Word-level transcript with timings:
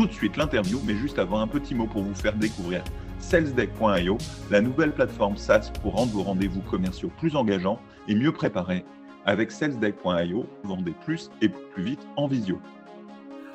Tout 0.00 0.06
de 0.06 0.12
suite 0.14 0.38
l'interview, 0.38 0.80
mais 0.86 0.96
juste 0.96 1.18
avant 1.18 1.40
un 1.40 1.46
petit 1.46 1.74
mot 1.74 1.86
pour 1.86 2.02
vous 2.02 2.14
faire 2.14 2.34
découvrir 2.34 2.82
salesdeck.io, 3.18 4.16
la 4.50 4.62
nouvelle 4.62 4.92
plateforme 4.92 5.36
SaaS 5.36 5.70
pour 5.82 5.92
rendre 5.92 6.12
vos 6.12 6.22
rendez-vous 6.22 6.62
commerciaux 6.62 7.12
plus 7.18 7.36
engageants 7.36 7.78
et 8.08 8.14
mieux 8.14 8.32
préparés 8.32 8.86
avec 9.26 9.50
salesdeck.io, 9.50 10.46
vendez 10.64 10.94
plus 11.04 11.28
et 11.42 11.50
plus 11.50 11.82
vite 11.82 12.00
en 12.16 12.28
visio. 12.28 12.58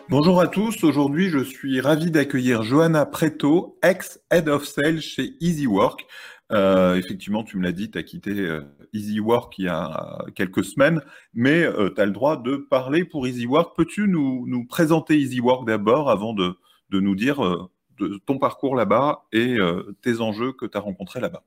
Bonjour 0.07 0.39
à 0.39 0.47
tous, 0.47 0.83
aujourd'hui 0.83 1.31
je 1.31 1.39
suis 1.39 1.81
ravi 1.81 2.11
d'accueillir 2.11 2.61
Johanna 2.61 3.07
Preto, 3.07 3.79
ex-Head 3.81 4.47
of 4.47 4.65
Sales 4.65 5.01
chez 5.01 5.33
EasyWork. 5.41 6.05
Euh, 6.51 6.95
effectivement, 6.95 7.43
tu 7.43 7.57
me 7.57 7.63
l'as 7.63 7.71
dit, 7.71 7.89
tu 7.89 7.97
as 7.97 8.03
quitté 8.03 8.31
euh, 8.31 8.61
EasyWork 8.93 9.57
il 9.57 9.65
y 9.65 9.67
a 9.67 10.19
quelques 10.35 10.63
semaines, 10.63 11.01
mais 11.33 11.63
euh, 11.63 11.89
tu 11.93 11.99
as 11.99 12.05
le 12.05 12.11
droit 12.11 12.37
de 12.37 12.57
parler 12.57 13.03
pour 13.03 13.25
EasyWork. 13.27 13.75
Peux-tu 13.75 14.07
nous, 14.07 14.45
nous, 14.47 14.65
présenter 14.65 15.17
EasyWork 15.17 15.65
d'abord 15.65 16.09
avant 16.09 16.33
de, 16.33 16.55
de, 16.89 16.99
nous 16.99 17.15
dire 17.15 17.69
de 17.97 18.17
ton 18.25 18.37
parcours 18.37 18.75
là-bas 18.75 19.25
et 19.31 19.57
tes 20.01 20.21
enjeux 20.21 20.53
que 20.53 20.65
tu 20.65 20.77
as 20.77 20.81
rencontrés 20.81 21.19
là-bas? 21.19 21.43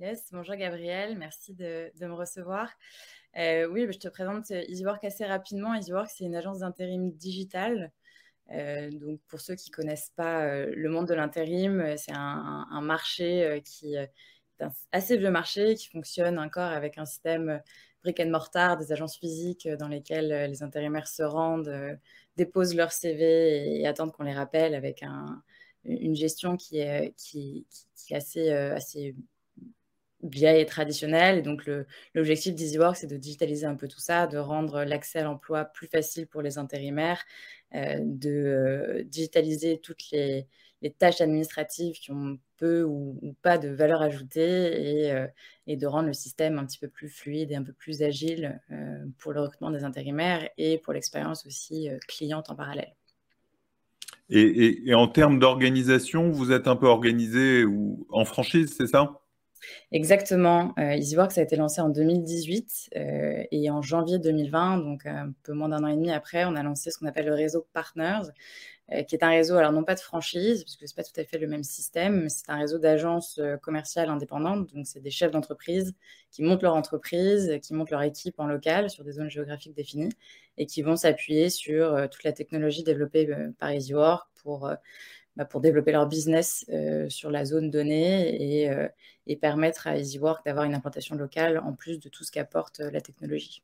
Yes, 0.00 0.30
bonjour 0.32 0.54
Gabriel, 0.54 1.18
merci 1.18 1.52
de, 1.52 1.90
me 2.00 2.14
recevoir. 2.14 2.70
Euh, 3.36 3.68
oui, 3.68 3.86
je 3.92 3.98
te 3.98 4.08
présente 4.08 4.50
EasyWork 4.50 5.04
assez 5.04 5.26
rapidement. 5.26 5.74
EasyWork, 5.74 6.08
c'est 6.08 6.24
une 6.24 6.36
agence 6.36 6.60
d'intérim 6.60 7.10
digital. 7.10 7.92
Euh, 8.52 8.90
donc, 8.90 9.20
pour 9.28 9.40
ceux 9.40 9.54
qui 9.54 9.70
ne 9.70 9.74
connaissent 9.74 10.12
pas 10.16 10.44
euh, 10.44 10.72
le 10.74 10.88
monde 10.88 11.06
de 11.06 11.14
l'intérim, 11.14 11.94
c'est 11.96 12.12
un, 12.12 12.80
marché 12.82 13.62
qui 13.64 13.94
est 13.94 14.10
un 14.60 14.70
assez 14.92 15.16
vieux 15.16 15.30
marché 15.30 15.74
qui 15.74 15.88
fonctionne 15.88 16.38
encore 16.38 16.70
avec 16.70 16.98
un 16.98 17.06
système 17.06 17.62
brick 18.02 18.20
and 18.20 18.30
mortar, 18.30 18.76
des 18.76 18.92
agences 18.92 19.16
physiques 19.16 19.68
dans 19.68 19.88
lesquelles 19.88 20.50
les 20.50 20.62
intérimaires 20.62 21.08
se 21.08 21.22
rendent, 21.22 21.98
déposent 22.36 22.74
leur 22.74 22.92
CV 22.92 23.80
et, 23.80 23.86
attendent 23.86 24.12
qu'on 24.12 24.24
les 24.24 24.34
rappelle 24.34 24.74
avec 24.74 25.02
une 25.84 26.14
gestion 26.14 26.56
qui 26.56 26.78
est, 26.78 27.14
assez, 28.12 28.50
assez 28.50 29.14
vieille 30.22 30.60
et 30.60 30.66
traditionnelle. 30.66 31.42
Donc, 31.42 31.68
l'objectif 32.14 32.54
d'EasyWork, 32.54 32.96
c'est 32.96 33.06
de 33.06 33.16
digitaliser 33.16 33.66
un 33.66 33.76
peu 33.76 33.88
tout 33.88 34.00
ça, 34.00 34.26
de 34.26 34.38
rendre 34.38 34.84
l'accès 34.84 35.20
à 35.20 35.24
l'emploi 35.24 35.64
plus 35.64 35.86
facile 35.86 36.26
pour 36.26 36.42
les 36.42 36.58
intérimaires, 36.58 37.22
euh, 37.22 37.59
de 37.72 38.30
euh, 38.30 39.02
digitaliser 39.04 39.78
toutes 39.78 40.10
les, 40.10 40.46
tâches 40.98 41.20
administratives 41.20 41.96
qui 41.96 42.10
ont 42.10 42.38
peu 42.56 42.82
ou, 42.82 43.36
pas 43.42 43.58
de 43.58 43.68
valeur 43.68 44.00
ajoutée 44.00 45.02
et, 45.02 45.12
euh, 45.12 45.26
et, 45.66 45.76
de 45.76 45.86
rendre 45.86 46.06
le 46.06 46.14
système 46.14 46.58
un 46.58 46.64
petit 46.64 46.78
peu 46.78 46.88
plus 46.88 47.10
fluide 47.10 47.52
et 47.52 47.54
un 47.54 47.62
peu 47.62 47.74
plus 47.74 48.02
agile 48.02 48.60
pour 49.18 49.32
le 49.32 49.42
recrutement 49.42 49.70
des 49.70 49.84
intérimaires 49.84 50.48
et 50.56 50.78
pour 50.78 50.94
l'expérience 50.94 51.44
aussi 51.46 51.88
cliente 52.08 52.50
en 52.50 52.54
parallèle. 52.54 52.94
Et, 54.30 54.88
et 54.88 54.94
en 54.94 55.08
termes 55.08 55.38
d'organisation, 55.38 56.30
vous 56.30 56.50
êtes 56.52 56.66
un 56.66 56.76
peu 56.76 56.86
organisé 56.86 57.64
ou 57.64 58.06
en 58.10 58.24
franchise, 58.24 58.74
c'est 58.76 58.86
ça? 58.86 59.19
Exactement. 59.92 60.72
Euh, 60.78 60.92
EasyWorks 60.92 61.38
a 61.38 61.42
été 61.42 61.56
lancé 61.56 61.80
en 61.80 61.88
2018 61.88 62.90
euh, 62.96 63.44
et 63.50 63.70
en 63.70 63.82
janvier 63.82 64.18
2020, 64.18 64.78
donc 64.78 65.06
un 65.06 65.32
peu 65.42 65.52
moins 65.52 65.68
d'un 65.68 65.82
an 65.84 65.88
et 65.88 65.96
demi 65.96 66.12
après, 66.12 66.44
on 66.44 66.54
a 66.56 66.62
lancé 66.62 66.90
ce 66.90 66.98
qu'on 66.98 67.06
appelle 67.06 67.26
le 67.26 67.34
réseau 67.34 67.66
Partners, 67.72 68.30
euh, 68.92 69.02
qui 69.02 69.14
est 69.16 69.24
un 69.24 69.30
réseau, 69.30 69.56
alors 69.56 69.72
non 69.72 69.84
pas 69.84 69.94
de 69.94 70.00
franchise, 70.00 70.62
puisque 70.64 70.88
ce 70.88 70.94
n'est 70.94 71.02
pas 71.02 71.04
tout 71.04 71.20
à 71.20 71.24
fait 71.24 71.38
le 71.38 71.46
même 71.46 71.64
système, 71.64 72.22
mais 72.22 72.28
c'est 72.28 72.48
un 72.48 72.58
réseau 72.58 72.78
d'agences 72.78 73.38
euh, 73.38 73.56
commerciales 73.56 74.08
indépendantes. 74.08 74.72
Donc, 74.74 74.86
c'est 74.86 75.00
des 75.00 75.10
chefs 75.10 75.30
d'entreprise 75.30 75.94
qui 76.30 76.42
montent 76.42 76.62
leur 76.62 76.74
entreprise, 76.76 77.58
qui 77.62 77.74
montent 77.74 77.90
leur 77.90 78.02
équipe 78.02 78.38
en 78.38 78.46
local 78.46 78.90
sur 78.90 79.04
des 79.04 79.12
zones 79.12 79.30
géographiques 79.30 79.74
définies 79.74 80.12
et 80.58 80.66
qui 80.66 80.82
vont 80.82 80.96
s'appuyer 80.96 81.50
sur 81.50 82.08
toute 82.10 82.22
la 82.24 82.32
technologie 82.32 82.82
développée 82.84 83.28
par 83.58 83.70
EasyWorks 83.70 84.28
pour 84.42 84.70
pour 85.44 85.60
développer 85.60 85.92
leur 85.92 86.06
business 86.06 86.64
euh, 86.70 87.08
sur 87.08 87.30
la 87.30 87.44
zone 87.44 87.70
donnée 87.70 88.60
et, 88.60 88.70
euh, 88.70 88.88
et 89.26 89.36
permettre 89.36 89.86
à 89.86 89.96
EasyWork 89.96 90.44
d'avoir 90.44 90.64
une 90.64 90.74
implantation 90.74 91.16
locale 91.16 91.58
en 91.58 91.72
plus 91.72 91.98
de 92.00 92.08
tout 92.08 92.24
ce 92.24 92.32
qu'apporte 92.32 92.80
euh, 92.80 92.90
la 92.90 93.00
technologie. 93.00 93.62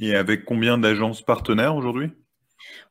Et 0.00 0.14
avec 0.14 0.44
combien 0.44 0.78
d'agences 0.78 1.22
partenaires 1.22 1.74
aujourd'hui? 1.74 2.10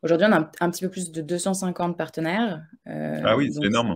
Aujourd'hui, 0.02 0.28
on 0.30 0.34
a 0.34 0.52
un, 0.60 0.72
petit 0.72 0.84
peu 0.84 0.90
plus 0.90 1.12
de 1.12 1.22
250 1.22 1.98
partenaires. 1.98 2.64
ah 2.86 3.36
oui, 3.36 3.52
c'est 3.54 3.66
énorme. 3.66 3.96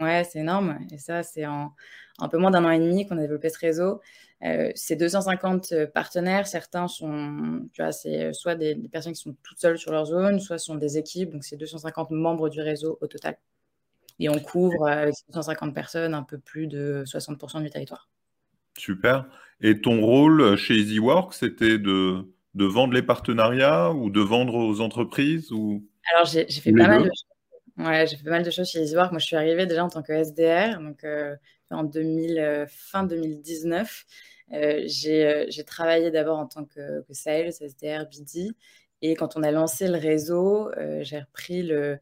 Ouais, 0.00 0.24
c'est 0.24 0.40
énorme. 0.40 0.78
Et 0.90 0.98
ça, 0.98 1.22
c'est 1.22 1.46
en 1.46 1.72
un 2.18 2.28
peu 2.28 2.38
moins 2.38 2.50
d'un 2.50 2.64
an 2.64 2.70
et 2.70 2.78
demi 2.78 3.06
qu'on 3.06 3.18
a 3.18 3.20
développé 3.20 3.50
ce 3.50 3.58
réseau. 3.58 4.00
ces 4.74 4.96
250 4.96 5.86
partenaires, 5.92 6.46
certains 6.46 6.88
sont, 6.88 7.68
tu 7.72 7.82
vois, 7.82 7.92
c'est 7.92 8.32
soit 8.32 8.54
des, 8.54 8.74
des, 8.74 8.88
personnes 8.88 9.12
qui 9.12 9.20
sont 9.20 9.36
toutes 9.42 9.58
seules 9.58 9.78
sur 9.78 9.92
leur 9.92 10.06
zone, 10.06 10.40
soit 10.40 10.58
sont 10.58 10.76
des 10.76 10.96
équipes. 10.96 11.32
Donc, 11.32 11.44
c'est 11.44 11.56
250 11.56 12.10
membres 12.10 12.48
du 12.48 12.62
réseau 12.62 12.96
au 13.02 13.06
total. 13.06 13.36
Et 14.18 14.28
on 14.28 14.38
couvre 14.38 14.86
avec 14.88 15.14
250 15.28 15.74
personnes 15.74 16.14
un 16.14 16.22
peu 16.22 16.38
plus 16.38 16.66
de 16.66 17.04
60% 17.06 17.62
du 17.62 17.70
territoire. 17.70 18.08
Super. 18.78 19.26
Et 19.60 19.80
ton 19.80 20.00
rôle 20.00 20.56
chez 20.56 20.74
EasyWork, 20.74 21.34
c'était 21.34 21.78
de, 21.78 22.26
de 22.54 22.64
vendre 22.64 22.94
les 22.94 23.02
partenariats 23.02 23.92
ou 23.92 24.10
de 24.10 24.20
vendre 24.20 24.54
aux 24.54 24.80
entreprises 24.80 25.52
ou... 25.52 25.86
Alors, 26.14 26.26
j'ai 26.26 26.46
fait 26.48 26.72
pas 26.72 26.88
mal 26.88 27.02
de 27.02 27.08
choses. 27.08 27.26
Ouais, 27.78 28.06
j'ai 28.06 28.16
fait 28.16 28.24
pas 28.24 28.30
mal 28.30 28.42
de 28.42 28.50
choses 28.50 28.70
chez 28.70 28.80
EasyWork. 28.80 29.10
Moi, 29.10 29.18
je 29.18 29.26
suis 29.26 29.36
arrivée 29.36 29.66
déjà 29.66 29.84
en 29.84 29.90
tant 29.90 30.02
que 30.02 30.12
SDR, 30.12 30.80
donc 30.80 31.04
euh, 31.04 31.36
en 31.70 31.84
2000, 31.84 32.38
euh, 32.38 32.66
fin 32.68 33.04
2019. 33.04 34.04
Euh, 34.52 34.82
j'ai 34.86 35.64
travaillé 35.66 36.10
d'abord 36.10 36.38
en 36.38 36.46
tant 36.46 36.64
que, 36.64 37.02
que, 37.02 37.12
sales, 37.12 37.52
SDR, 37.60 38.06
BD. 38.06 38.52
Et 39.02 39.14
quand 39.14 39.36
on 39.36 39.42
a 39.42 39.50
lancé 39.50 39.88
le 39.88 39.98
réseau, 39.98 40.70
j'ai 41.00 41.18
repris 41.18 41.62
le, 41.62 41.76
euh, 41.76 41.96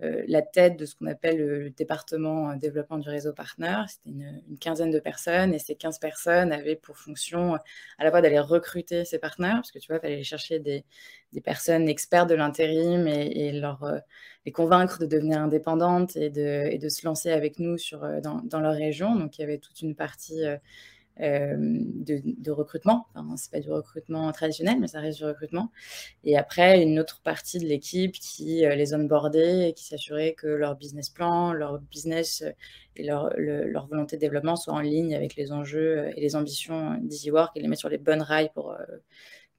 la 0.00 0.42
tête 0.42 0.76
de 0.78 0.86
ce 0.86 0.94
qu'on 0.94 1.06
appelle 1.06 1.38
le, 1.38 1.70
département 1.70 2.54
développement 2.56 2.98
du 2.98 3.08
réseau 3.08 3.32
partenaire. 3.32 3.86
C'était 3.88 4.10
une, 4.10 4.58
quinzaine 4.58 4.90
de 4.90 5.00
personnes 5.00 5.54
et 5.54 5.58
ces 5.58 5.74
15 5.74 5.98
personnes 5.98 6.52
avaient 6.52 6.76
pour 6.76 6.96
fonction 6.96 7.54
à 7.98 8.04
la 8.04 8.10
fois 8.10 8.20
d'aller 8.20 8.40
recruter 8.40 9.04
ces 9.04 9.18
partenaires, 9.18 9.56
parce 9.56 9.72
que 9.72 9.78
tu 9.78 9.88
vois, 9.88 9.96
il 9.96 10.00
fallait 10.00 10.14
aller 10.14 10.24
chercher 10.24 10.58
des, 10.58 10.84
personnes 11.44 11.88
expertes 11.88 12.28
de 12.28 12.34
l'intérim 12.34 13.06
et, 13.06 13.52
leur, 13.52 13.84
euh, 13.84 13.98
les 14.46 14.52
convaincre 14.52 14.98
de 15.00 15.06
devenir 15.06 15.40
indépendantes 15.40 16.16
et 16.16 16.30
de, 16.30 16.66
et 16.70 16.78
de 16.78 16.88
se 16.88 17.06
lancer 17.06 17.30
avec 17.30 17.58
nous 17.58 17.78
sur, 17.78 18.04
euh, 18.04 18.20
dans, 18.20 18.40
dans, 18.42 18.60
leur 18.60 18.74
région. 18.74 19.14
Donc 19.14 19.38
il 19.38 19.42
y 19.42 19.44
avait 19.44 19.58
toute 19.58 19.80
une 19.82 19.94
partie 19.94 20.44
euh, 20.44 20.56
de, 21.20 22.50
recrutement. 22.50 23.06
Enfin, 23.14 23.36
c'est 23.36 23.50
pas 23.50 23.60
du 23.60 23.70
recrutement 23.70 24.30
traditionnel, 24.32 24.78
mais 24.80 24.88
ça 24.88 25.00
reste 25.00 25.18
du 25.18 25.24
recrutement. 25.24 25.70
Et 26.24 26.36
après, 26.36 26.82
une 26.82 26.98
autre 26.98 27.20
partie 27.22 27.58
de 27.58 27.66
l'équipe 27.66 28.12
qui 28.12 28.64
euh, 28.64 28.74
les 28.74 28.94
onboardait 28.94 29.70
et 29.70 29.72
qui 29.74 29.84
s'assurait 29.84 30.32
que 30.34 30.46
leur 30.46 30.76
business 30.76 31.10
plan, 31.10 31.52
leur 31.52 31.78
business 31.78 32.42
euh, 32.42 32.50
et 32.96 33.04
leur, 33.04 33.30
leur, 33.36 33.86
volonté 33.86 34.16
de 34.16 34.20
développement 34.20 34.56
soient 34.56 34.74
en 34.74 34.80
ligne 34.80 35.14
avec 35.14 35.36
les 35.36 35.52
enjeux 35.52 36.10
et 36.16 36.20
les 36.20 36.36
ambitions 36.36 36.98
d'EasyWork 37.00 37.56
et 37.56 37.60
les 37.60 37.68
mettre 37.68 37.80
sur 37.80 37.88
les 37.88 37.98
bonnes 37.98 38.22
rails 38.22 38.50
pour 38.52 38.76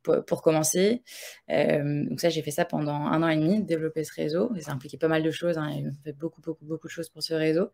pour, 0.03 0.41
commencer. 0.41 1.03
Euh, 1.49 2.05
donc 2.05 2.19
ça, 2.19 2.29
j'ai 2.29 2.41
fait 2.41 2.51
ça 2.51 2.65
pendant 2.65 2.93
un 2.93 3.21
an 3.23 3.27
et 3.27 3.37
demi, 3.37 3.63
développer 3.63 4.03
ce 4.03 4.13
réseau. 4.13 4.53
Et 4.55 4.61
ça 4.61 4.71
impliquait 4.71 4.97
pas 4.97 5.07
mal 5.07 5.23
de 5.23 5.31
choses. 5.31 5.57
Hein. 5.57 5.69
Il 5.75 5.93
fait 6.03 6.13
beaucoup, 6.13 6.41
beaucoup, 6.41 6.65
beaucoup 6.65 6.87
de 6.87 6.91
choses 6.91 7.09
pour 7.09 7.23
ce 7.23 7.33
réseau. 7.33 7.71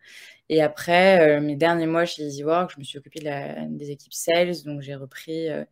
Et 0.49 0.61
après, 0.61 1.37
euh, 1.37 1.41
mes 1.41 1.55
derniers 1.55 1.87
mois 1.87 2.05
chez 2.05 2.23
EasyWork, 2.23 2.71
je 2.73 2.79
me 2.79 2.83
suis 2.83 2.97
occupée 2.97 3.21
des 3.69 3.91
équipes 3.91 4.13
sales. 4.13 4.63
Donc 4.65 4.81
j'ai 4.81 4.95
repris 4.95 5.49
euh, 5.49 5.63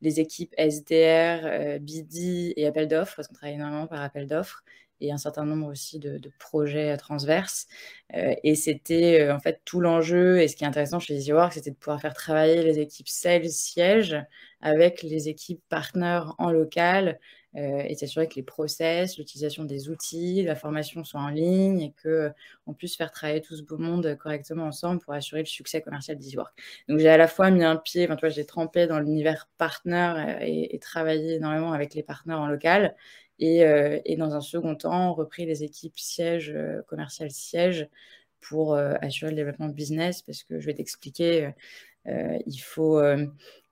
les 0.00 0.20
équipes 0.20 0.54
SDR, 0.56 1.80
BD 1.80 2.54
et 2.56 2.66
appel 2.66 2.88
d'offres, 2.88 3.16
parce 3.16 3.28
qu'on 3.28 3.34
travaille 3.34 3.56
énormément 3.56 3.86
par 3.86 4.02
appel 4.02 4.26
d'offres 4.26 4.62
et 5.00 5.12
un 5.12 5.16
certain 5.16 5.44
nombre 5.44 5.68
aussi 5.68 6.00
de, 6.00 6.20
projets 6.40 6.96
transverses. 6.96 7.68
et 8.14 8.54
c'était 8.56 9.30
en 9.30 9.38
fait 9.40 9.60
tout 9.64 9.80
l'enjeu. 9.80 10.40
Et 10.40 10.48
ce 10.48 10.56
qui 10.56 10.64
est 10.64 10.66
intéressant 10.66 10.98
chez 11.00 11.14
EasyWork, 11.14 11.52
c'était 11.52 11.70
de 11.70 11.76
pouvoir 11.76 12.00
faire 12.00 12.14
travailler 12.14 12.62
les 12.62 12.78
équipes 12.78 13.08
sales 13.08 13.48
sièges 13.48 14.16
avec 14.60 15.02
les 15.02 15.28
équipes 15.28 15.62
partenaires 15.68 16.34
en 16.38 16.50
local 16.50 17.18
euh, 17.56 17.82
et 17.86 17.94
s'assurer 17.94 18.28
que 18.28 18.34
les 18.34 18.42
process, 18.42 19.16
l'utilisation 19.16 19.64
des 19.64 19.88
outils, 19.88 20.42
la 20.42 20.54
formation 20.54 21.02
sont 21.02 21.18
en 21.18 21.28
ligne 21.28 21.80
et 21.80 21.94
qu'on 22.02 22.74
puisse 22.74 22.96
faire 22.96 23.10
travailler 23.10 23.40
tout 23.40 23.56
ce 23.56 23.62
beau 23.62 23.78
monde 23.78 24.16
correctement 24.16 24.64
ensemble 24.64 25.00
pour 25.00 25.14
assurer 25.14 25.42
le 25.42 25.46
succès 25.46 25.80
commercial 25.80 26.18
d'EasyWork. 26.18 26.52
Donc 26.88 26.98
j'ai 26.98 27.08
à 27.08 27.16
la 27.16 27.26
fois 27.26 27.50
mis 27.50 27.64
un 27.64 27.76
pied, 27.76 28.04
enfin, 28.04 28.16
tu 28.16 28.20
vois, 28.20 28.28
j'ai 28.28 28.44
trempé 28.44 28.86
dans 28.86 29.00
l'univers 29.00 29.48
partenaire 29.58 30.42
et, 30.42 30.74
et, 30.74 30.78
travaillé 30.78 31.36
énormément 31.36 31.72
avec 31.72 31.94
les 31.94 32.02
partenaires 32.02 32.40
en 32.40 32.48
local. 32.48 32.94
Et, 33.38 33.64
euh, 33.64 33.98
et, 34.04 34.16
dans 34.16 34.34
un 34.34 34.40
second 34.40 34.74
temps, 34.74 35.14
repris 35.14 35.46
les 35.46 35.62
équipes 35.62 35.98
sièges, 35.98 36.52
euh, 36.54 36.82
commerciales 36.88 37.30
sièges, 37.30 37.88
pour 38.40 38.76
assurer 38.76 39.32
le 39.32 39.36
développement 39.36 39.68
business 39.68 40.22
parce 40.22 40.44
que 40.44 40.60
je 40.60 40.66
vais 40.66 40.74
t'expliquer, 40.74 41.50
il 42.06 42.58
faut 42.60 43.00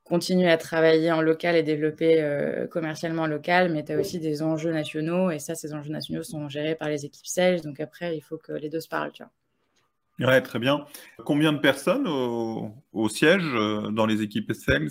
continuer 0.06 0.48
à 0.48 0.56
travailler 0.56 1.10
en 1.10 1.20
local 1.20 1.56
et 1.56 1.62
développer 1.62 2.22
euh, 2.22 2.66
commercialement 2.68 3.26
local, 3.26 3.72
mais 3.72 3.84
tu 3.84 3.92
as 3.92 3.98
aussi 3.98 4.20
des 4.20 4.42
enjeux 4.42 4.72
nationaux, 4.72 5.30
et 5.30 5.40
ça, 5.40 5.54
ces 5.54 5.74
enjeux 5.74 5.90
nationaux 5.90 6.22
sont 6.22 6.48
gérés 6.48 6.76
par 6.76 6.88
les 6.88 7.04
équipes 7.04 7.26
sales, 7.26 7.60
donc 7.60 7.80
après, 7.80 8.16
il 8.16 8.20
faut 8.20 8.38
que 8.38 8.52
les 8.52 8.68
deux 8.68 8.80
se 8.80 8.88
parlent. 8.88 9.10
Tu 9.12 9.24
vois. 9.24 10.28
Ouais, 10.28 10.40
très 10.40 10.60
bien. 10.60 10.86
Combien 11.24 11.52
de 11.52 11.58
personnes 11.58 12.06
au, 12.06 13.08
siège 13.08 13.44
euh, 13.54 13.90
dans 13.90 14.06
les 14.06 14.22
équipes 14.22 14.52
sales 14.52 14.90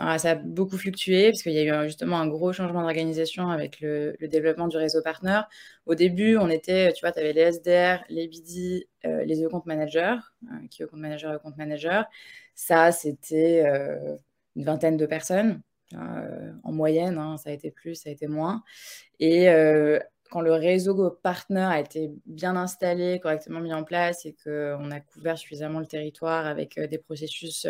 ah, 0.00 0.18
ça 0.18 0.30
a 0.32 0.34
beaucoup 0.34 0.76
fluctué 0.76 1.30
parce 1.30 1.44
qu'il 1.44 1.52
y 1.52 1.70
a 1.70 1.84
eu 1.84 1.86
justement 1.86 2.18
un 2.18 2.26
gros 2.26 2.52
changement 2.52 2.82
d'organisation 2.82 3.48
avec 3.50 3.80
le, 3.80 4.16
développement 4.22 4.66
du 4.66 4.76
réseau 4.76 5.00
partenaire. 5.02 5.48
Au 5.86 5.94
début, 5.94 6.36
on 6.36 6.50
était, 6.50 6.92
tu 6.94 7.02
vois, 7.02 7.12
tu 7.12 7.20
avais 7.20 7.32
les 7.32 7.42
SDR, 7.42 8.02
les 8.08 8.26
BD, 8.26 8.88
euh, 9.04 9.24
les 9.24 9.44
e-compte 9.44 9.66
managers, 9.66 10.16
qui 10.68 10.82
e-compte 10.82 10.98
manager, 10.98 11.32
e-compte 11.34 11.56
manager. 11.56 12.06
Ça, 12.56 12.90
c'était 12.90 13.62
une 14.56 14.64
vingtaine 14.64 14.96
de 14.96 15.06
personnes. 15.06 15.62
Euh, 15.94 16.52
en 16.64 16.72
moyenne, 16.72 17.18
hein, 17.18 17.36
ça 17.36 17.50
a 17.50 17.52
été 17.52 17.70
plus, 17.70 17.94
ça 17.94 18.08
a 18.08 18.12
été 18.12 18.26
moins. 18.26 18.62
Et 19.20 19.48
euh, 19.50 19.98
quand 20.30 20.40
le 20.40 20.52
réseau 20.52 21.10
partenaire 21.22 21.68
a 21.68 21.78
été 21.78 22.10
bien 22.26 22.56
installé, 22.56 23.20
correctement 23.20 23.60
mis 23.60 23.72
en 23.72 23.84
place 23.84 24.24
et 24.26 24.34
qu'on 24.42 24.90
a 24.90 25.00
couvert 25.00 25.38
suffisamment 25.38 25.80
le 25.80 25.86
territoire 25.86 26.46
avec 26.46 26.78
euh, 26.78 26.86
des 26.86 26.98
processus 26.98 27.66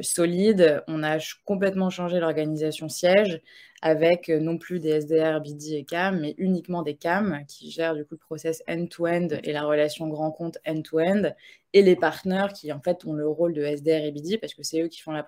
solides, 0.00 0.82
on 0.86 1.02
a 1.02 1.18
complètement 1.44 1.90
changé 1.90 2.20
l'organisation 2.20 2.88
siège 2.88 3.40
avec 3.82 4.28
non 4.28 4.58
plus 4.58 4.78
des 4.78 5.00
SDR, 5.00 5.40
BD 5.40 5.74
et 5.74 5.84
CAM, 5.84 6.20
mais 6.20 6.36
uniquement 6.38 6.82
des 6.82 6.94
CAM 6.94 7.44
qui 7.48 7.70
gèrent 7.72 7.96
du 7.96 8.04
coup 8.04 8.14
le 8.14 8.18
process 8.18 8.62
end-to-end 8.68 9.28
et 9.42 9.52
la 9.52 9.64
relation 9.64 10.06
grand 10.06 10.30
compte 10.30 10.58
end-to-end 10.64 11.32
et 11.74 11.82
les 11.82 11.96
partenaires 11.96 12.52
qui 12.52 12.70
en 12.72 12.80
fait 12.80 13.04
ont 13.04 13.12
le 13.12 13.26
rôle 13.26 13.54
de 13.54 13.62
SDR 13.62 14.04
et 14.04 14.12
BD 14.12 14.38
parce 14.38 14.54
que 14.54 14.62
c'est 14.62 14.82
eux 14.82 14.88
qui 14.88 15.00
font 15.00 15.12
la, 15.12 15.24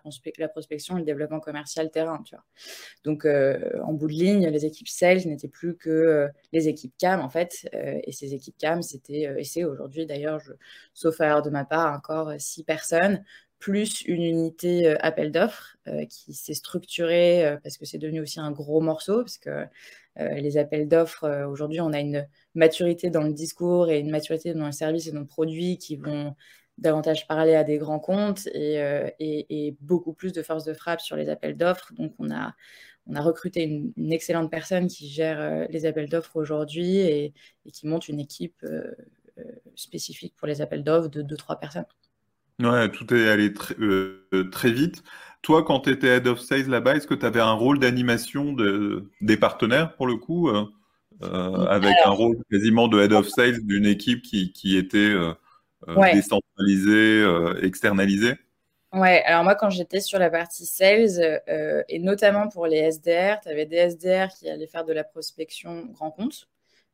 prospection 0.48 0.96
et 0.96 1.00
le 1.00 1.04
développement 1.04 1.40
commercial 1.40 1.90
terrain. 1.90 2.22
Tu 2.24 2.34
vois. 2.34 2.44
Donc 3.04 3.24
euh, 3.24 3.58
en 3.82 3.92
bout 3.92 4.08
de 4.08 4.12
ligne, 4.12 4.48
les 4.48 4.66
équipes 4.66 4.88
sales 4.88 5.26
n'étaient 5.26 5.48
plus 5.48 5.76
que 5.76 5.90
euh, 5.90 6.28
les 6.52 6.68
équipes 6.68 6.94
CAM 6.98 7.20
en 7.20 7.30
fait. 7.30 7.68
Euh, 7.74 7.98
et 8.04 8.12
ces 8.12 8.34
équipes 8.34 8.56
CAM, 8.58 8.82
c'était, 8.82 9.34
et 9.38 9.44
c'est 9.44 9.64
aujourd'hui 9.64 10.06
d'ailleurs, 10.06 10.40
sauf 10.92 11.20
à 11.20 11.40
de 11.40 11.50
ma 11.50 11.64
part, 11.64 11.94
encore 11.94 12.32
six 12.38 12.62
personnes 12.62 13.24
plus 13.64 14.02
une 14.02 14.22
unité 14.22 14.88
appel 15.00 15.32
d'offres 15.32 15.76
qui 16.10 16.34
s'est 16.34 16.54
structurée 16.54 17.56
parce 17.62 17.78
que 17.78 17.86
c'est 17.86 17.98
devenu 17.98 18.20
aussi 18.20 18.38
un 18.38 18.50
gros 18.50 18.80
morceau 18.80 19.22
parce 19.22 19.38
que 19.38 19.66
les 20.18 20.58
appels 20.58 20.86
d'offres 20.86 21.46
aujourd'hui 21.48 21.80
on 21.80 21.92
a 21.92 22.00
une 22.00 22.26
maturité 22.54 23.08
dans 23.08 23.22
le 23.22 23.32
discours 23.32 23.90
et 23.90 24.00
une 24.00 24.10
maturité 24.10 24.52
dans 24.52 24.66
le 24.66 24.72
service 24.72 25.06
et 25.06 25.12
dans 25.12 25.20
le 25.20 25.26
produit 25.26 25.78
qui 25.78 25.96
vont 25.96 26.34
davantage 26.78 27.26
parler 27.26 27.54
à 27.54 27.64
des 27.64 27.78
grands 27.78 28.00
comptes 28.00 28.46
et, 28.48 28.80
euh, 28.80 29.10
beaucoup 29.80 30.12
plus 30.12 30.32
de 30.32 30.42
force 30.42 30.64
de 30.64 30.74
frappe 30.74 31.00
sur 31.00 31.16
les 31.16 31.28
appels 31.28 31.56
d'offres. 31.56 31.92
Donc, 31.94 32.14
on 32.18 32.30
a, 32.30 32.54
on 33.06 33.14
a 33.14 33.20
recruté 33.20 33.62
une, 33.62 34.12
excellente 34.12 34.50
personne 34.50 34.88
qui 34.88 35.08
gère 35.08 35.40
euh, 35.40 35.66
les 35.70 35.86
appels 35.86 36.08
d'offres 36.08 36.36
aujourd'hui 36.36 36.98
et, 36.98 37.34
qui 37.72 37.86
monte 37.86 38.08
une 38.08 38.20
équipe 38.20 38.62
euh, 38.64 38.94
spécifique 39.74 40.34
pour 40.36 40.46
les 40.48 40.60
appels 40.60 40.84
d'offres 40.84 41.08
de 41.08 41.22
2-3 41.22 41.58
personnes. 41.58 41.86
Ouais, 42.60 42.90
tout 42.90 43.12
est 43.12 43.28
allé 43.28 43.52
très, 43.52 43.74
très 44.52 44.70
vite. 44.70 45.02
Toi, 45.42 45.64
quand 45.64 45.80
tu 45.80 45.90
étais 45.90 46.06
head 46.06 46.26
of 46.26 46.40
sales 46.40 46.68
là-bas, 46.68 46.96
est-ce 46.96 47.06
que 47.06 47.14
tu 47.14 47.26
avais 47.26 47.40
un 47.40 47.52
rôle 47.52 47.78
d'animation 47.78 48.52
de, 48.52 49.10
des 49.20 49.36
partenaires 49.36 49.94
pour 49.96 50.06
le 50.06 50.16
coup 50.16 50.48
euh, 50.48 50.64
avec 51.66 51.96
un 52.04 52.10
rôle 52.10 52.36
quasiment 52.50 52.88
de 52.88 53.00
head 53.00 53.12
of 53.12 53.28
sales 53.28 53.64
d'une 53.64 53.86
équipe 53.86 54.22
qui, 54.22 54.52
qui 54.52 54.76
était 54.76 54.98
euh, 54.98 55.34
euh, 55.88 56.12
décentralisée, 56.12 57.24
externalisée? 57.62 58.34
Ouais, 58.92 59.22
alors 59.24 59.42
moi, 59.42 59.56
quand 59.56 59.70
j'étais 59.70 60.00
sur 60.00 60.18
la 60.20 60.30
partie 60.30 60.66
sales, 60.66 61.42
et 61.88 61.98
notamment 61.98 62.48
pour 62.48 62.66
les 62.66 62.78
SDR, 62.78 63.40
tu 63.42 63.48
avais 63.48 63.66
des 63.66 63.76
SDR 63.76 64.28
qui 64.28 64.48
allaient 64.48 64.68
faire 64.68 64.84
de 64.84 64.92
la 64.92 65.02
prospection 65.02 65.86
grand 65.86 66.12
compte, 66.12 66.48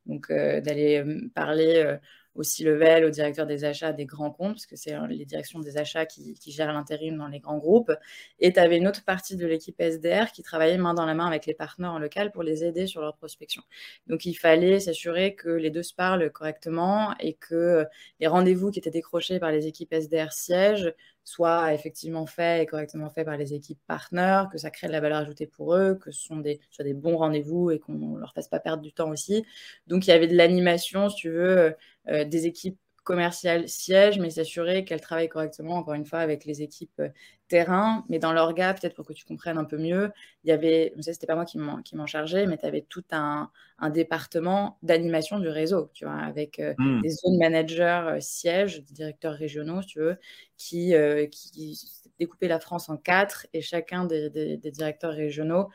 donc 0.07 0.33
d'aller 0.33 1.05
parler 1.35 1.99
aussi 2.35 2.65
level 2.65 3.05
au 3.05 3.11
directeur 3.11 3.47
des 3.47 3.65
achats 3.65 3.93
des 3.93 4.07
grands 4.07 4.31
comptes, 4.31 4.55
parce 4.55 4.67
que 4.67 4.77
c'est 4.77 4.93
hein, 4.93 5.07
les 5.09 5.25
directions 5.25 5.61
des 5.61 5.77
achats 5.77 6.07
qui, 6.07 6.37
gèrent 6.47 6.73
l'intérim 6.73 7.17
dans 7.17 7.29
les 7.29 7.41
grands 7.41 7.59
groupes. 7.59 7.93
Et 8.39 8.53
tu 8.53 8.61
avais 8.61 8.77
une 8.77 8.89
autre 8.89 9.05
partie 9.05 9.37
de 9.37 9.47
l'équipe 9.47 9.81
SDR 9.81 10.33
qui 10.33 10.43
travaillait 10.43 10.79
main 10.79 10.95
dans 10.95 11.07
la 11.07 11.15
main 11.15 11.27
avec 11.27 11.47
les 11.47 11.55
partenaires 11.55 11.93
en 11.93 11.99
local 11.99 12.31
pour 12.33 12.43
les 12.43 12.65
aider 12.65 12.87
sur 12.87 13.01
leur 13.01 13.17
prospection. 13.17 13.63
Donc 14.07 14.25
il 14.25 14.35
fallait 14.35 14.81
s'assurer 14.81 15.35
que 15.35 15.49
les 15.49 15.71
deux 15.71 15.83
se 15.83 15.95
parlent 15.95 16.31
correctement 16.31 17.15
et 17.19 17.35
que 17.35 17.85
les 18.21 18.27
rendez-vous 18.27 18.71
qui 18.71 18.79
étaient 18.79 18.91
décrochés 18.91 19.39
par 19.39 19.51
les 19.51 19.67
équipes 19.67 19.93
SDR 19.93 20.33
sièges 20.33 20.93
soit 21.25 21.75
effectivement 21.75 22.27
fait 22.27 22.63
et 22.63 22.67
correctement 22.67 23.11
fait 23.11 23.25
par 23.25 23.37
les 23.37 23.55
équipes 23.55 23.81
partenaires, 23.87 24.49
que 24.51 24.59
ça 24.59 24.71
crée 24.71 24.87
de 24.87 24.93
la 24.93 25.01
valeur 25.01 25.19
ajoutée 25.19 25.47
pour 25.47 25.75
eux, 25.75 25.95
que 25.95 26.11
ce 26.11 26.23
sont 26.23 26.39
des, 26.39 26.61
soit 26.71 26.85
des 26.85 26.95
bons 26.95 27.17
rendez-vous 27.17 27.71
et 27.71 27.79
qu'on 27.79 27.93
ne 27.93 28.19
leur 28.19 28.33
fasse 28.33 28.49
pas 28.49 28.61
perdre 28.61 28.83
du 28.83 28.93
temps 28.93 29.11
aussi. 29.11 29.45
Donc 29.87 30.07
il 30.07 30.11
y 30.11 30.13
avait 30.13 30.29
de 30.29 30.37
l'animation, 30.37 31.09
si 31.09 31.17
tu 31.17 31.31
veux, 31.31 31.77
euh, 32.09 32.25
des 32.25 32.47
équipes 32.47 32.79
commerciales 33.11 33.69
sièges, 33.69 34.21
mais 34.21 34.31
s'assurer 34.31 34.85
qu'elles 34.85 35.01
travaillent 35.01 35.29
correctement, 35.29 35.75
encore 35.75 35.95
une 35.95 36.05
fois, 36.05 36.21
avec 36.21 36.45
les 36.45 36.63
équipes 36.63 37.01
euh, 37.01 37.09
terrain. 37.49 38.05
Mais 38.09 38.21
dans 38.21 38.33
l'orga, 38.33 38.73
peut-être 38.73 38.95
pour 38.95 39.05
que 39.05 39.13
tu 39.13 39.25
comprennes 39.25 39.59
un 39.59 39.65
peu 39.65 39.79
mieux, 39.79 40.13
il 40.45 40.51
y 40.51 40.53
avait, 40.53 40.93
je 40.97 41.03
sais, 41.03 41.13
c'était 41.13 41.27
pas 41.27 41.35
moi 41.35 41.45
qui 41.45 41.59
m'en 41.59 42.07
chargeais, 42.07 42.47
mais 42.47 42.57
tu 42.57 42.67
avais 42.67 42.83
tout 42.83 43.03
un, 43.11 43.51
département 43.93 44.79
d'animation 44.83 45.41
du 45.41 45.49
réseau, 45.49 45.91
tu 45.95 46.05
vois, 46.05 46.15
avec 46.15 46.61
mmh. 46.61 47.01
des 47.01 47.09
zone 47.09 47.39
managers 47.39 48.19
sièges, 48.21 48.85
des 48.85 48.93
directeurs 48.93 49.33
régionaux, 49.33 49.81
si 49.81 49.89
tu 49.89 49.99
veux, 50.01 50.19
qui, 50.59 50.95
qui 51.33 51.81
découpaient 52.19 52.47
la 52.47 52.61
France 52.61 52.91
en 52.91 52.99
quatre 52.99 53.47
et 53.55 53.63
chacun 53.63 54.05
des 54.05 54.59
directeurs 54.59 55.15
régionaux 55.15 55.71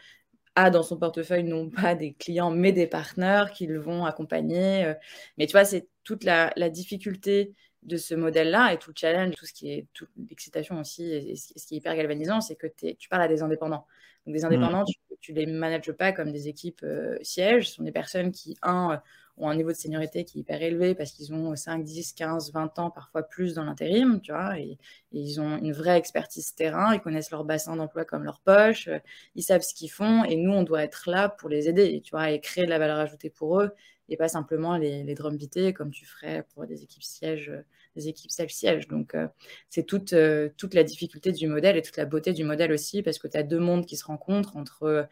a 0.55 0.69
dans 0.69 0.83
son 0.83 0.97
portefeuille 0.97 1.43
non 1.43 1.69
pas 1.69 1.95
des 1.95 2.13
clients, 2.13 2.51
mais 2.51 2.71
des 2.71 2.87
partenaires 2.87 3.51
qui 3.51 3.67
le 3.67 3.79
vont 3.79 4.05
accompagner. 4.05 4.85
Euh. 4.85 4.93
Mais 5.37 5.47
tu 5.47 5.51
vois, 5.51 5.65
c'est 5.65 5.87
toute 6.03 6.23
la, 6.23 6.51
difficulté 6.69 7.53
de 7.83 7.97
ce 7.97 8.15
modèle-là 8.15 8.73
et 8.73 8.77
tout 8.77 8.91
le 8.91 8.95
challenge, 8.97 9.35
tout 9.35 9.45
ce 9.45 9.53
qui 9.53 9.71
est 9.71 9.87
toute 9.93 10.09
l'excitation 10.29 10.79
aussi, 10.79 11.03
et 11.11 11.35
ce 11.35 11.67
qui 11.67 11.75
est 11.75 11.77
hyper 11.77 11.95
galvanisant, 11.95 12.41
c'est 12.41 12.55
que 12.55 12.67
tu 12.67 13.09
parles 13.09 13.21
à 13.21 13.27
des 13.27 13.43
indépendants. 13.43 13.85
Donc 14.25 14.35
des 14.35 14.41
mmh. 14.41 14.45
indépendants, 14.45 14.85
tu, 15.21 15.33
ne 15.33 15.39
les 15.39 15.45
manages 15.45 15.91
pas 15.91 16.11
comme 16.11 16.31
des 16.31 16.47
équipes 16.47 16.81
euh, 16.83 17.17
sièges, 17.21 17.69
ce 17.69 17.75
sont 17.75 17.83
des 17.83 17.91
personnes 17.91 18.31
qui, 18.31 18.57
un, 18.63 19.01
ont 19.37 19.49
un 19.49 19.55
niveau 19.55 19.71
de 19.71 19.77
seniorité 19.77 20.23
qui 20.23 20.39
est 20.39 20.41
hyper 20.41 20.61
élevé 20.61 20.95
parce 20.95 21.11
qu'ils 21.11 21.33
ont 21.33 21.55
5, 21.55 21.83
10, 21.83 22.13
15, 22.13 22.53
20 22.53 22.79
ans, 22.79 22.89
parfois 22.89 23.23
plus 23.23 23.53
dans 23.53 23.63
l'intérim, 23.63 24.21
tu 24.21 24.31
vois, 24.31 24.59
et, 24.59 24.77
ils 25.11 25.39
ont 25.39 25.57
une 25.57 25.71
vraie 25.71 25.97
expertise 25.97 26.55
terrain, 26.55 26.93
ils 26.93 26.99
connaissent 26.99 27.31
leur 27.31 27.45
bassin 27.45 27.75
d'emploi 27.77 28.03
comme 28.03 28.23
leur 28.23 28.41
poche, 28.41 28.89
ils 29.35 29.43
savent 29.43 29.61
ce 29.61 29.73
qu'ils 29.73 29.91
font, 29.91 30.23
et 30.25 30.35
nous, 30.35 30.51
on 30.51 30.63
doit 30.63 30.83
être 30.83 31.09
là 31.09 31.29
pour 31.29 31.49
les 31.49 31.69
aider, 31.69 32.01
tu 32.03 32.11
vois, 32.11 32.31
et 32.31 32.41
créer 32.41 32.65
de 32.65 32.69
la 32.69 32.79
valeur 32.79 32.97
ajoutée 32.99 33.29
pour 33.29 33.61
eux, 33.61 33.71
et 34.09 34.17
pas 34.17 34.27
simplement 34.27 34.77
les, 34.77 35.03
les 35.03 35.73
comme 35.73 35.91
tu 35.91 36.05
ferais 36.05 36.45
pour 36.53 36.65
des 36.67 36.83
équipes 36.83 37.03
sièges, 37.03 37.51
des 37.95 38.07
équipes 38.07 38.31
self-sièges. 38.31 38.87
Donc, 38.87 39.15
euh, 39.15 39.27
c'est 39.69 39.83
toute, 39.83 40.13
euh, 40.13 40.49
toute 40.57 40.73
la 40.73 40.83
difficulté 40.83 41.31
du 41.31 41.47
modèle 41.47 41.77
et 41.77 41.81
toute 41.81 41.97
la 41.97 42.05
beauté 42.05 42.33
du 42.33 42.43
modèle 42.43 42.71
aussi, 42.71 43.01
parce 43.01 43.19
que 43.19 43.27
tu 43.27 43.37
as 43.37 43.43
deux 43.43 43.59
mondes 43.59 43.85
qui 43.85 43.97
se 43.97 44.05
rencontrent 44.05 44.57
entre 44.57 44.83
euh, 44.83 45.03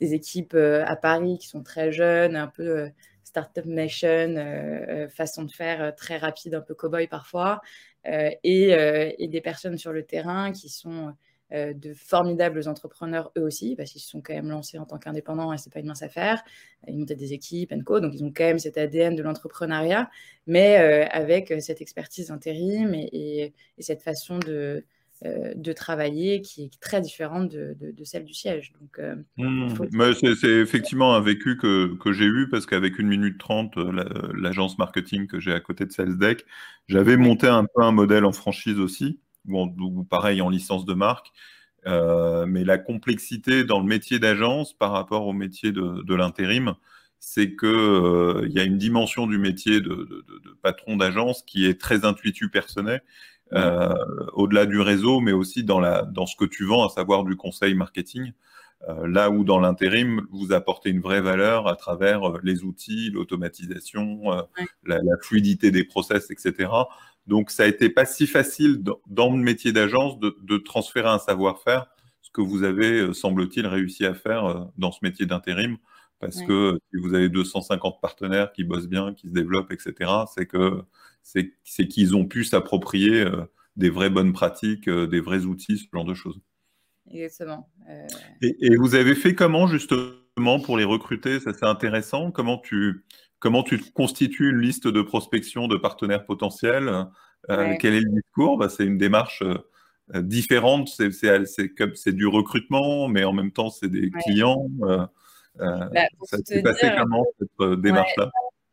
des 0.00 0.14
équipes 0.14 0.54
à 0.54 0.96
Paris 0.96 1.38
qui 1.38 1.48
sont 1.48 1.62
très 1.62 1.92
jeunes, 1.92 2.36
un 2.36 2.48
peu 2.48 2.90
Startup 3.34 3.66
Nation, 3.66 4.36
euh, 4.36 5.06
euh, 5.06 5.08
façon 5.08 5.42
de 5.42 5.50
faire 5.50 5.82
euh, 5.82 5.90
très 5.90 6.18
rapide, 6.18 6.54
un 6.54 6.60
peu 6.60 6.74
cow-boy 6.74 7.08
parfois, 7.08 7.60
et, 8.04 9.26
des 9.28 9.40
personnes 9.40 9.76
sur 9.76 9.92
le 9.92 10.04
terrain 10.04 10.52
qui 10.52 10.68
sont 10.68 11.14
de 11.50 11.94
formidables 11.94 12.68
entrepreneurs 12.68 13.32
eux 13.38 13.42
aussi, 13.42 13.76
parce 13.76 13.90
qu'ils 13.90 14.02
se 14.02 14.10
sont 14.10 14.20
quand 14.20 14.34
même 14.34 14.50
lancés 14.50 14.78
en 14.78 14.84
tant 14.84 14.98
qu'indépendants 14.98 15.52
et 15.52 15.58
c'est 15.58 15.72
pas 15.72 15.80
une 15.80 15.86
mince 15.86 16.02
affaire. 16.02 16.42
Ils 16.86 16.98
montent 16.98 17.12
des 17.12 17.32
équipes, 17.32 17.72
co, 17.84 18.00
donc 18.00 18.12
ils 18.14 18.22
ont 18.22 18.32
quand 18.34 18.44
même 18.44 18.58
cet 18.58 18.76
ADN 18.76 19.16
de 19.16 19.22
l'entrepreneuriat, 19.22 20.10
mais 20.46 20.76
avec 20.76 21.54
cette 21.60 21.80
expertise 21.80 22.30
intérim 22.30 22.94
et, 22.94 23.54
cette 23.78 24.02
façon 24.02 24.38
de, 24.38 24.84
de 25.24 25.72
travailler 25.72 26.42
qui 26.42 26.64
est 26.64 26.80
très 26.80 27.00
différente 27.00 27.50
de, 27.50 28.04
celle 28.04 28.24
du 28.24 28.34
siège. 28.34 28.72
Donc, 28.80 28.98
euh, 28.98 29.16
mmh. 29.38 30.34
c'est, 30.34 30.48
effectivement 30.48 31.14
un 31.14 31.20
vécu 31.20 31.56
que, 31.56 31.96
j'ai 32.12 32.26
eu 32.26 32.48
parce 32.50 32.66
qu'avec 32.66 32.98
une 32.98 33.08
minute 33.08 33.38
trente, 33.38 33.76
euh, 33.78 34.32
l'agence 34.36 34.78
marketing 34.78 35.26
que 35.26 35.40
j'ai 35.40 35.52
à 35.52 35.60
côté 35.60 35.86
de 35.86 35.92
SalesDeck, 35.92 36.44
j'avais 36.88 37.16
monté 37.16 37.46
un 37.46 37.64
peu 37.64 37.82
un 37.82 37.92
modèle 37.92 38.24
en 38.24 38.32
franchise 38.32 38.78
aussi, 38.78 39.18
ou, 39.48 40.04
pareil 40.04 40.42
en 40.42 40.50
licence 40.50 40.84
de 40.84 40.94
marque. 40.94 41.32
mais 41.86 42.64
la 42.64 42.78
complexité 42.78 43.64
dans 43.64 43.80
le 43.80 43.86
métier 43.86 44.18
d'agence 44.18 44.72
par 44.74 44.92
rapport 44.92 45.26
au 45.26 45.32
métier 45.32 45.72
de, 45.72 46.14
l'intérim, 46.14 46.74
c'est 47.18 47.56
qu'il 47.56 48.50
y 48.50 48.60
a 48.60 48.64
une 48.64 48.76
dimension 48.76 49.26
du 49.26 49.38
métier 49.38 49.80
de, 49.80 49.88
de 49.88 50.58
patron 50.62 50.98
d'agence 50.98 51.42
qui 51.42 51.64
est 51.66 51.80
très 51.80 52.04
intuitu 52.04 52.50
personnel 52.50 53.00
euh, 53.52 53.94
au-delà 54.32 54.66
du 54.66 54.80
réseau, 54.80 55.20
mais 55.20 55.32
aussi 55.32 55.64
dans, 55.64 55.80
la, 55.80 56.02
dans 56.02 56.26
ce 56.26 56.36
que 56.36 56.44
tu 56.44 56.64
vends, 56.64 56.86
à 56.86 56.88
savoir 56.88 57.24
du 57.24 57.36
conseil 57.36 57.74
marketing. 57.74 58.32
là 59.06 59.30
où 59.30 59.44
dans 59.44 59.60
l'intérim, 59.60 60.26
vous 60.30 60.52
apportez 60.52 60.90
une 60.90 61.00
vraie 61.00 61.22
valeur 61.22 61.68
à 61.68 61.76
travers 61.76 62.38
les 62.42 62.64
outils, 62.64 63.10
l'automatisation, 63.10 64.46
la, 64.84 64.98
fluidité 65.22 65.70
des 65.70 65.84
process, 65.84 66.30
etc. 66.30 66.70
Donc, 67.26 67.50
ça 67.50 67.62
a 67.62 67.66
été 67.66 67.88
pas 67.88 68.04
si 68.04 68.26
facile 68.26 68.82
dans, 69.06 69.30
le 69.30 69.42
métier 69.42 69.72
d'agence 69.72 70.18
de, 70.18 70.36
de, 70.42 70.58
transférer 70.58 71.08
un 71.08 71.18
savoir-faire, 71.18 71.86
ce 72.20 72.30
que 72.30 72.42
vous 72.42 72.62
avez, 72.62 73.14
semble-t-il, 73.14 73.66
réussi 73.66 74.04
à 74.04 74.14
faire 74.14 74.68
dans 74.76 74.92
ce 74.92 74.98
métier 75.02 75.24
d'intérim 75.24 75.78
parce 76.24 76.42
que 76.42 76.78
si 76.90 77.00
vous 77.00 77.14
avez 77.14 77.28
250 77.28 78.00
partenaires 78.00 78.52
qui 78.52 78.64
bossent 78.64 78.88
bien, 78.88 79.14
qui 79.14 79.28
se 79.28 79.32
développent, 79.32 79.72
etc., 79.72 80.10
c'est 80.34 80.46
que 80.46 80.82
c'est 81.24 81.88
qu'ils 81.88 82.14
ont 82.14 82.26
pu 82.26 82.44
s'approprier 82.44 83.22
euh, 83.22 83.44
des 83.76 83.90
vraies 83.90 84.10
bonnes 84.10 84.32
pratiques, 84.32 84.88
euh, 84.88 85.06
des 85.06 85.20
vrais 85.20 85.44
outils, 85.44 85.78
ce 85.78 85.86
genre 85.92 86.04
de 86.04 86.14
choses. 86.14 86.40
Exactement. 87.10 87.68
Euh. 87.90 88.06
Et, 88.40 88.76
vous 88.76 88.94
avez 88.94 89.14
fait 89.14 89.34
comment 89.34 89.66
justement 89.66 90.60
pour 90.62 90.76
les 90.78 90.84
recruter? 90.84 91.40
Ça 91.40 91.52
c'est 91.52 91.66
intéressant. 91.66 92.30
Comment 92.30 92.58
tu 92.58 93.04
comment 93.40 93.62
tu 93.62 93.78
constitues 93.92 94.50
une 94.50 94.60
liste 94.60 94.86
de 94.86 95.02
prospection 95.02 95.66
de 95.66 95.76
partenaires 95.76 96.24
potentiels? 96.24 97.06
Quel 97.48 97.94
est 97.94 98.00
le 98.00 98.10
discours? 98.10 98.56
Bah, 98.56 98.70
C'est 98.70 98.86
une 98.86 98.96
démarche 98.96 99.42
différente. 100.14 100.88
C'est 100.88 102.12
du 102.14 102.26
recrutement, 102.26 103.08
mais 103.08 103.24
en 103.24 103.34
même 103.34 103.52
temps 103.52 103.68
c'est 103.68 103.90
des 103.90 104.10
clients. 104.10 104.66
Bah, 104.78 105.10
ça 106.22 106.38
s'est 106.42 106.62
passé 106.62 106.90
comment 106.96 107.24
cette 107.38 107.80
démarche-là? 107.80 108.30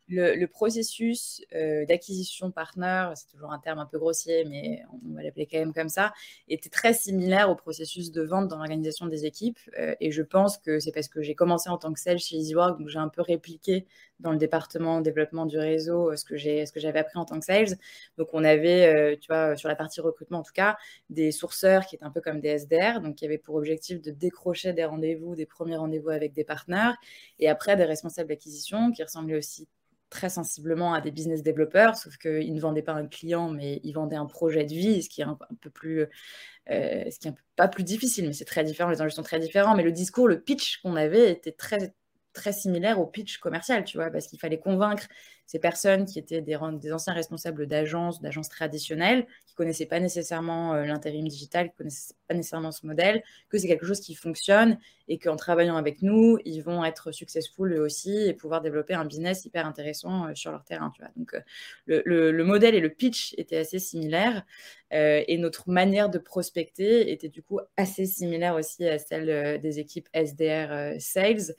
Le, 0.08 0.46
processus 0.46 1.42
euh, 1.54 1.86
d'acquisition 1.86 2.50
partner, 2.50 3.10
c'est 3.14 3.28
toujours 3.28 3.52
un 3.52 3.58
terme 3.58 3.78
un 3.78 3.86
peu 3.86 3.98
grossier, 3.98 4.44
mais 4.44 4.82
on 4.92 5.14
va 5.14 5.22
l'appeler 5.22 5.46
quand 5.46 5.58
même 5.58 5.72
comme 5.72 5.88
ça, 5.88 6.12
était 6.48 6.68
très 6.68 6.92
similaire 6.92 7.50
au 7.50 7.56
processus 7.56 8.10
de 8.10 8.22
vente 8.22 8.48
dans 8.48 8.56
l'organisation 8.56 9.06
des 9.06 9.24
équipes. 9.24 9.58
et 10.00 10.10
je 10.10 10.22
pense 10.22 10.58
que 10.58 10.78
c'est 10.78 10.92
parce 10.92 11.08
que 11.08 11.22
j'ai 11.22 11.34
commencé 11.34 11.70
en 11.70 11.78
tant 11.78 11.92
que 11.92 12.00
sales 12.00 12.18
chez 12.18 12.36
EasyWork, 12.36 12.78
donc 12.78 12.88
j'ai 12.88 12.98
un 12.98 13.08
peu 13.08 13.22
répliqué 13.22 13.86
dans 14.22 14.32
le 14.32 14.38
département 14.38 15.00
développement 15.00 15.46
du 15.46 15.58
réseau 15.58 16.10
euh, 16.10 16.16
ce 16.16 16.24
que 16.24 16.36
j'ai 16.36 16.64
ce 16.64 16.72
que 16.72 16.80
j'avais 16.80 17.00
appris 17.00 17.18
en 17.18 17.24
tant 17.24 17.38
que 17.38 17.44
sales. 17.44 17.76
Donc 18.16 18.28
on 18.32 18.44
avait, 18.44 18.86
euh, 18.86 19.16
tu 19.20 19.26
vois, 19.28 19.56
sur 19.56 19.68
la 19.68 19.76
partie 19.76 20.00
recrutement 20.00 20.38
en 20.38 20.42
tout 20.42 20.52
cas, 20.52 20.78
des 21.10 21.32
sourceurs 21.32 21.86
qui 21.86 21.96
étaient 21.96 22.04
un 22.04 22.10
peu 22.10 22.20
comme 22.20 22.40
des 22.40 22.48
SDR, 22.48 23.00
donc 23.00 23.16
qui 23.16 23.26
avaient 23.26 23.38
pour 23.38 23.56
objectif 23.56 24.00
de 24.00 24.10
décrocher 24.10 24.72
des 24.72 24.84
rendez-vous, 24.84 25.34
des 25.34 25.46
premiers 25.46 25.76
rendez-vous 25.76 26.10
avec 26.10 26.32
des 26.32 26.44
partenaires, 26.44 26.96
et 27.38 27.48
après 27.48 27.76
des 27.76 27.84
responsables 27.84 28.28
d'acquisition 28.28 28.92
qui 28.92 29.02
ressemblaient 29.02 29.38
aussi 29.38 29.68
très 30.12 30.28
sensiblement 30.28 30.94
à 30.94 31.00
des 31.00 31.10
business 31.10 31.42
développeurs, 31.42 31.96
sauf 31.96 32.16
qu'ils 32.18 32.54
ne 32.54 32.60
vendaient 32.60 32.82
pas 32.82 32.92
un 32.92 33.06
client, 33.06 33.50
mais 33.50 33.80
ils 33.82 33.92
vendaient 33.92 34.16
un 34.16 34.26
projet 34.26 34.64
de 34.64 34.74
vie, 34.74 35.02
ce 35.02 35.08
qui 35.08 35.22
est 35.22 35.24
un, 35.24 35.38
peu 35.60 35.70
plus, 35.70 36.02
euh, 36.70 37.04
ce 37.10 37.18
qui 37.18 37.28
est 37.28 37.34
pas 37.56 37.66
plus 37.66 37.82
difficile, 37.82 38.26
mais 38.26 38.34
c'est 38.34 38.44
très 38.44 38.62
différent, 38.62 38.90
les 38.90 39.00
enjeux 39.00 39.10
sont 39.10 39.22
très 39.22 39.40
différents. 39.40 39.74
Mais 39.74 39.82
le 39.82 39.92
discours, 39.92 40.28
le 40.28 40.40
pitch 40.40 40.80
qu'on 40.82 40.96
avait 40.96 41.32
était 41.32 41.52
très 41.52 41.94
très 42.32 42.52
similaire 42.52 42.98
au 43.00 43.06
pitch 43.06 43.38
commercial, 43.38 43.84
tu 43.84 43.98
vois, 43.98 44.10
parce 44.10 44.26
qu'il 44.26 44.38
fallait 44.38 44.58
convaincre 44.58 45.06
ces 45.52 45.58
personnes 45.58 46.06
qui 46.06 46.18
étaient 46.18 46.40
des, 46.40 46.56
anciens 46.56 47.12
responsables 47.12 47.66
d'agences, 47.66 48.22
d'agences 48.22 48.48
traditionnelles, 48.48 49.26
qui 49.46 49.54
connaissaient 49.54 49.84
pas 49.84 50.00
nécessairement 50.00 50.72
euh, 50.72 50.86
l'intérim 50.86 51.28
digital, 51.28 51.68
qui 51.68 51.76
connaissaient 51.76 52.14
pas 52.26 52.32
nécessairement 52.32 52.72
ce 52.72 52.86
modèle, 52.86 53.22
que 53.50 53.58
c'est 53.58 53.68
quelque 53.68 53.84
chose 53.84 54.00
qui 54.00 54.14
fonctionne 54.14 54.78
et 55.08 55.18
qu'en 55.18 55.36
travaillant 55.36 55.76
avec 55.76 56.00
nous, 56.00 56.38
ils 56.46 56.62
vont 56.62 56.82
être 56.86 57.12
successful 57.12 57.74
eux 57.74 57.82
aussi 57.82 58.16
et 58.16 58.32
pouvoir 58.32 58.62
développer 58.62 58.94
un 58.94 59.04
business 59.04 59.44
hyper 59.44 59.66
intéressant 59.66 60.28
euh, 60.28 60.34
sur 60.34 60.52
leur 60.52 60.64
terrain, 60.64 60.90
tu 60.94 61.02
vois. 61.02 61.10
Donc, 61.16 61.34
euh, 61.34 61.40
le, 61.84 62.30
le, 62.32 62.44
modèle 62.44 62.74
et 62.74 62.80
le 62.80 62.88
pitch 62.88 63.34
étaient 63.36 63.58
assez 63.58 63.78
similaires 63.78 64.46
et 64.94 65.38
notre 65.38 65.70
manière 65.70 66.10
de 66.10 66.18
prospecter 66.18 67.10
était 67.12 67.30
du 67.30 67.42
coup 67.42 67.60
assez 67.78 68.04
similaire 68.04 68.56
aussi 68.56 68.86
à 68.86 68.98
celle 68.98 69.58
des 69.58 69.78
équipes 69.78 70.06
SDR 70.12 71.00
Sales, 71.00 71.54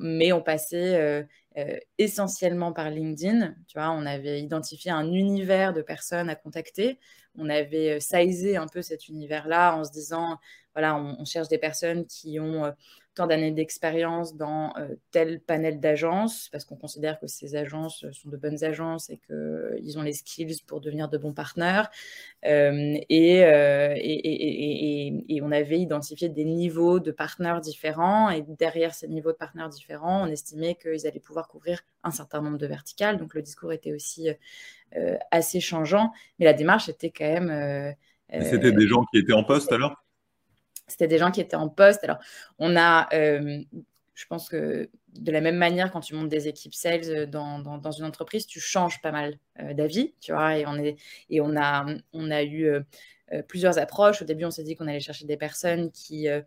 mais 0.00 0.32
on 0.32 0.40
passait 0.40 1.26
euh, 1.56 1.78
essentiellement 1.98 2.72
par 2.72 2.90
LinkedIn. 2.90 3.54
Tu 3.68 3.78
vois, 3.78 3.90
on 3.90 4.06
avait 4.06 4.40
identifié 4.40 4.90
un 4.90 5.12
univers 5.12 5.72
de 5.72 5.82
personnes 5.82 6.28
à 6.28 6.34
contacter. 6.34 6.98
On 7.38 7.48
avait 7.48 7.96
euh, 7.96 8.00
sizé 8.00 8.56
un 8.56 8.66
peu 8.66 8.82
cet 8.82 9.08
univers-là 9.08 9.76
en 9.76 9.84
se 9.84 9.92
disant, 9.92 10.38
voilà, 10.74 10.96
on, 10.96 11.24
cherche 11.24 11.46
des 11.46 11.58
personnes 11.58 12.06
qui 12.06 12.40
ont 12.40 12.64
euh, 12.64 12.72
tant 13.14 13.26
d'années 13.26 13.52
d'expérience 13.52 14.36
dans 14.36 14.74
euh, 14.76 14.96
tel 15.12 15.40
panel 15.40 15.78
d'agences, 15.80 16.48
parce 16.50 16.64
qu'on 16.64 16.76
considère 16.76 17.20
que 17.20 17.26
ces 17.26 17.54
agences 17.54 18.04
sont 18.10 18.28
de 18.28 18.36
bonnes 18.36 18.64
agences 18.64 19.08
et 19.08 19.18
qu'ils 19.18 19.98
ont 19.98 20.02
les 20.02 20.12
skills 20.12 20.62
pour 20.66 20.80
devenir 20.80 21.08
de 21.08 21.16
bons 21.16 21.32
partenaires. 21.32 21.90
Euh, 22.44 22.98
et, 23.08 23.38
et, 25.28 25.42
on 25.42 25.52
avait 25.52 25.78
identifié 25.78 26.28
des 26.28 26.44
niveaux 26.44 27.00
de 27.00 27.10
partenaires 27.10 27.60
différents, 27.60 28.30
et 28.30 28.42
derrière 28.42 28.94
ces 28.94 29.08
niveaux 29.08 29.32
de 29.32 29.36
partenaires 29.36 29.68
différents, 29.68 30.26
on 30.26 30.30
estimait 30.30 30.74
qu'ils 30.74 31.06
allaient 31.06 31.20
pouvoir 31.20 31.48
couvrir 31.48 31.82
un 32.02 32.10
certain 32.10 32.40
nombre 32.40 32.58
de 32.58 32.66
verticales. 32.66 33.18
Donc 33.18 33.34
le 33.34 33.42
discours 33.42 33.72
était 33.72 33.92
aussi 33.92 34.28
assez 35.30 35.60
changeant, 35.60 36.12
mais 36.38 36.46
la 36.46 36.54
démarche 36.54 36.88
était 36.88 37.10
quand 37.10 37.24
même... 37.24 37.94
C'était 38.42 38.72
des 38.72 38.88
gens 38.88 39.04
qui 39.04 39.18
étaient 39.18 39.32
en 39.32 39.44
poste 39.44 39.70
alors? 39.70 40.03
C'était 40.86 41.08
des 41.08 41.18
gens 41.18 41.30
qui 41.30 41.40
étaient 41.40 41.56
en 41.56 41.68
poste. 41.68 42.04
Alors, 42.04 42.18
on 42.58 42.76
a, 42.76 43.08
euh, 43.14 43.62
je 44.14 44.26
pense 44.26 44.48
que 44.48 44.90
de 45.08 45.32
la 45.32 45.40
même 45.40 45.56
manière, 45.56 45.90
quand 45.90 46.00
tu 46.00 46.14
montes 46.14 46.28
des 46.28 46.48
équipes 46.48 46.74
sales 46.74 47.28
dans, 47.28 47.58
dans, 47.58 47.92
une 47.92 48.04
entreprise, 48.04 48.46
tu 48.46 48.60
changes 48.60 49.00
pas 49.00 49.12
mal 49.12 49.38
euh, 49.60 49.74
d'avis, 49.74 50.14
tu 50.20 50.32
vois, 50.32 50.58
et 50.58 50.66
on, 50.66 50.76
est, 50.76 50.96
et 51.30 51.40
on 51.40 51.56
a 51.56 52.44
eu 52.44 52.84
euh, 53.32 53.42
plusieurs 53.42 53.78
approches. 53.78 54.20
Au 54.20 54.24
début, 54.26 54.44
on 54.44 54.50
s'est 54.50 54.64
dit 54.64 54.76
qu'on 54.76 54.86
allait 54.86 55.00
chercher 55.00 55.24
des 55.24 55.38
personnes 55.38 55.90
qui 55.90 56.28
euh, 56.28 56.42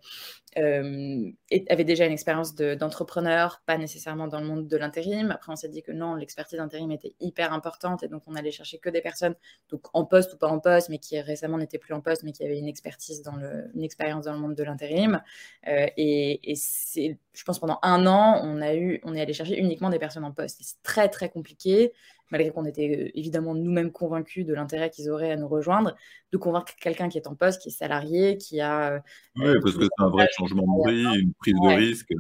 euh, 0.57 1.31
avaient 1.69 1.84
déjà 1.84 2.05
une 2.05 2.12
expérience 2.12 2.53
d'entrepreneur, 2.53 3.63
pas 3.65 3.77
nécessairement 3.77 4.27
dans 4.27 4.39
le 4.39 4.46
monde 4.46 4.67
de 4.67 4.77
l'intérim. 4.77 5.31
Après, 5.31 5.51
on 5.51 5.55
s'est 5.55 5.69
dit 5.69 5.81
que 5.81 5.91
non, 5.91 6.13
l'expertise 6.13 6.60
d'intérim 6.60 6.91
était 6.91 7.15
hyper 7.19 7.51
importante 7.51 8.03
et 8.03 8.07
donc 8.07 8.22
on 8.27 8.36
allait 8.36 8.51
chercher 8.51 8.77
que 8.77 8.89
des 8.89 9.01
personnes 9.01 9.36
donc 9.69 9.81
en 9.93 10.05
poste 10.05 10.34
ou 10.34 10.38
pas 10.38 10.48
en 10.48 10.60
poste, 10.60 10.89
mais 10.89 11.00
qui 11.00 11.19
récemment 11.19 11.57
n'étaient 11.57 11.79
plus 11.79 11.96
en 11.96 12.01
poste, 12.01 12.22
mais 12.22 12.31
qui 12.31 12.43
avaient 12.43 12.60
une 12.60 12.67
expertise 12.67 13.24
dans 13.24 13.38
une 13.74 13.84
expérience 13.84 14.25
dans 14.25 14.34
le 14.34 14.39
monde 14.39 14.55
de 14.55 14.63
l'intérim. 14.63 15.22
et, 15.65 16.51
et 16.51 16.55
je 16.55 17.43
pense, 17.43 17.60
pendant 17.60 17.79
un 17.81 18.05
an, 18.07 18.41
on 18.43 18.62
a 18.62 18.75
eu, 18.75 19.00
on 19.03 19.15
est 19.15 19.22
allé 19.22 19.34
chercher 19.34 19.57
uniquement 19.57 19.89
des 19.89 20.00
personnes 20.00 20.24
en 20.24 20.31
poste. 20.31 20.60
C'est 20.62 20.81
très 20.84 21.10
très 21.10 21.29
compliqué 21.29 21.93
malgré 22.31 22.51
qu'on 22.51 22.65
était 22.65 23.07
euh, 23.07 23.12
évidemment 23.17 23.55
nous-mêmes 23.55 23.91
convaincus 23.91 24.46
de 24.46 24.53
l'intérêt 24.53 24.89
qu'ils 24.89 25.10
auraient 25.10 25.31
à 25.31 25.36
nous 25.36 25.48
rejoindre, 25.48 25.96
de 26.31 26.38
convaincre 26.38 26.74
quelqu'un 26.79 27.10
qui 27.10 27.17
est 27.17 27.27
en 27.27 27.36
poste, 27.36 27.62
qui 27.62 27.69
est 27.69 27.72
salarié, 27.72 28.38
qui 28.38 28.60
a... 28.62 28.93
Euh, 28.93 29.00
oui, 29.36 29.53
parce 29.62 29.75
que 29.75 29.84
c'est 29.84 30.03
un 30.03 30.10
vrai 30.10 30.27
changement 30.38 30.84
de 30.86 30.91
vie, 30.91 31.19
une 31.22 31.34
prise 31.34 31.55
de 31.55 31.75
risque. 31.75 32.12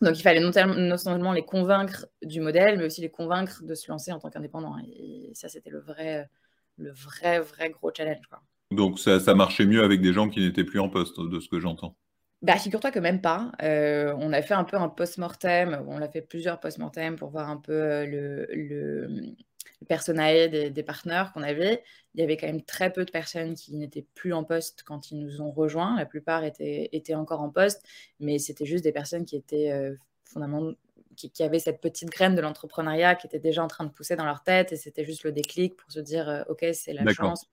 Donc 0.00 0.18
il 0.18 0.22
fallait 0.22 0.40
non, 0.40 0.96
seulement 0.96 1.32
les 1.32 1.44
convaincre 1.44 2.06
du 2.22 2.40
modèle, 2.40 2.76
mais 2.76 2.86
aussi 2.86 3.00
les 3.00 3.10
convaincre 3.10 3.62
de 3.62 3.74
se 3.74 3.90
lancer 3.90 4.10
en 4.12 4.18
tant 4.18 4.30
qu'indépendant. 4.30 4.76
Et 4.84 5.30
ça, 5.34 5.48
c'était 5.48 5.70
le 5.70 5.78
vrai, 5.78 6.28
le 6.76 6.90
vrai, 6.90 7.38
vrai 7.38 7.70
gros 7.70 7.92
challenge. 7.96 8.28
Donc 8.72 8.98
ça, 8.98 9.20
ça 9.20 9.34
marchait 9.34 9.66
mieux 9.66 9.84
avec 9.84 10.00
des 10.00 10.12
gens 10.12 10.28
qui 10.28 10.40
n'étaient 10.40 10.64
plus 10.64 10.80
en 10.80 10.88
poste, 10.88 11.20
de 11.20 11.38
ce 11.38 11.48
que 11.48 11.60
j'entends. 11.60 11.96
Bah, 12.42 12.56
figure-toi 12.56 12.90
que 12.90 12.98
même 12.98 13.20
pas. 13.20 13.52
Euh, 13.62 14.14
on 14.18 14.32
a 14.32 14.42
fait 14.42 14.54
un 14.54 14.64
peu 14.64 14.76
un 14.76 14.88
post-mortem, 14.88 15.84
on 15.86 16.02
a 16.02 16.08
fait 16.08 16.22
plusieurs 16.22 16.58
post-mortem 16.58 17.14
pour 17.14 17.30
voir 17.30 17.48
un 17.48 17.56
peu 17.56 17.72
euh, 17.72 18.04
le, 18.04 18.46
le, 18.52 19.36
personnel 19.86 20.72
des, 20.72 20.82
partenaires 20.82 21.32
qu'on 21.32 21.44
avait. 21.44 21.84
Il 22.14 22.20
y 22.20 22.24
avait 22.24 22.36
quand 22.36 22.48
même 22.48 22.62
très 22.62 22.92
peu 22.92 23.04
de 23.04 23.12
personnes 23.12 23.54
qui 23.54 23.76
n'étaient 23.76 24.06
plus 24.14 24.32
en 24.32 24.42
poste 24.42 24.82
quand 24.82 25.12
ils 25.12 25.20
nous 25.20 25.40
ont 25.40 25.52
rejoints. 25.52 25.96
La 25.96 26.04
plupart 26.04 26.42
étaient, 26.42 26.88
étaient 26.92 27.14
encore 27.14 27.42
en 27.42 27.50
poste, 27.50 27.86
mais 28.18 28.38
c'était 28.38 28.66
juste 28.66 28.82
des 28.82 28.92
personnes 28.92 29.24
qui 29.24 29.36
étaient 29.36 29.70
euh, 29.70 29.94
fondamentalement 30.24 30.76
qui, 31.14 31.30
qui, 31.30 31.42
avaient 31.44 31.58
cette 31.58 31.80
petite 31.80 32.08
graine 32.08 32.34
de 32.34 32.40
l'entrepreneuriat 32.40 33.14
qui 33.16 33.26
était 33.26 33.38
déjà 33.38 33.62
en 33.62 33.68
train 33.68 33.84
de 33.84 33.90
pousser 33.90 34.16
dans 34.16 34.24
leur 34.24 34.42
tête 34.42 34.72
et 34.72 34.76
c'était 34.76 35.04
juste 35.04 35.24
le 35.24 35.30
déclic 35.32 35.76
pour 35.76 35.92
se 35.92 36.00
dire 36.00 36.46
ok 36.48 36.64
c'est 36.72 36.94
la 36.94 37.04
chance. 37.12 37.50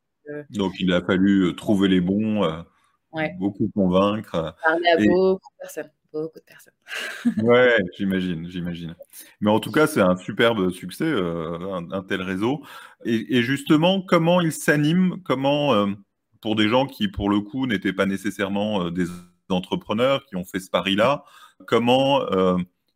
Donc 0.49 0.79
il 0.79 0.93
a 0.93 1.01
fallu 1.01 1.53
trouver 1.57 1.89
les 1.89 1.99
bons 1.99 2.63
beaucoup 3.37 3.69
convaincre. 3.73 4.55
Parler 4.63 4.89
à 4.89 4.97
beaucoup 4.97 5.35
de 5.35 5.59
personnes. 5.59 5.89
Beaucoup 6.11 6.39
de 6.39 6.43
personnes. 6.43 6.73
ouais, 7.47 7.77
j'imagine, 7.97 8.49
j'imagine. 8.49 8.95
Mais 9.41 9.51
en 9.51 9.59
tout 9.59 9.71
cas, 9.71 9.85
c'est 9.85 10.01
un 10.01 10.17
superbe 10.17 10.71
succès, 10.71 11.05
euh, 11.05 11.79
un, 11.91 12.01
tel 12.03 12.21
réseau. 12.21 12.63
Et, 13.05 13.43
justement, 13.43 14.01
comment 14.01 14.41
il 14.41 14.51
s'anime? 14.51 15.21
Comment, 15.23 15.73
euh, 15.73 15.87
pour 16.41 16.55
des 16.55 16.67
gens 16.67 16.87
qui, 16.87 17.07
pour 17.09 17.29
le 17.29 17.41
coup, 17.41 17.67
n'étaient 17.67 17.93
pas 17.93 18.07
nécessairement 18.07 18.85
euh, 18.85 18.91
des 18.91 19.05
entrepreneurs, 19.49 20.25
qui 20.25 20.35
ont 20.35 20.45
fait 20.45 20.59
ce 20.59 20.69
pari-là, 20.69 21.23
comment 21.67 22.21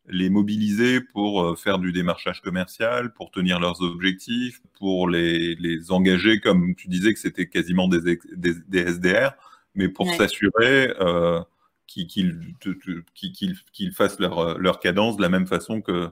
les 0.08 0.30
mobiliser 0.30 1.00
pour 1.00 1.58
faire 1.58 1.80
du 1.80 1.94
démarchage 1.94 2.42
commercial, 2.42 3.14
pour 3.14 3.32
tenir 3.32 3.60
leurs 3.60 3.82
objectifs, 3.82 4.62
pour 4.78 5.10
les, 5.10 5.56
les 5.56 5.92
engager, 5.92 6.40
comme 6.40 6.76
tu 6.76 6.90
disais 6.90 7.14
que 7.14 7.20
c'était 7.20 7.48
quasiment 7.48 7.88
des, 7.88 8.20
des, 8.36 8.54
des 8.68 8.80
SDR 8.80 9.34
mais 9.76 9.90
pour 9.90 10.12
s'assurer 10.14 10.94
euh, 11.00 11.42
qu'ils 11.88 13.94
fassent 13.94 14.20
leur, 14.20 14.58
leur, 14.58 14.80
cadence 14.80 15.18
de 15.18 15.22
la 15.22 15.30
même 15.30 15.48
façon 15.48 15.82
que, 15.82 16.12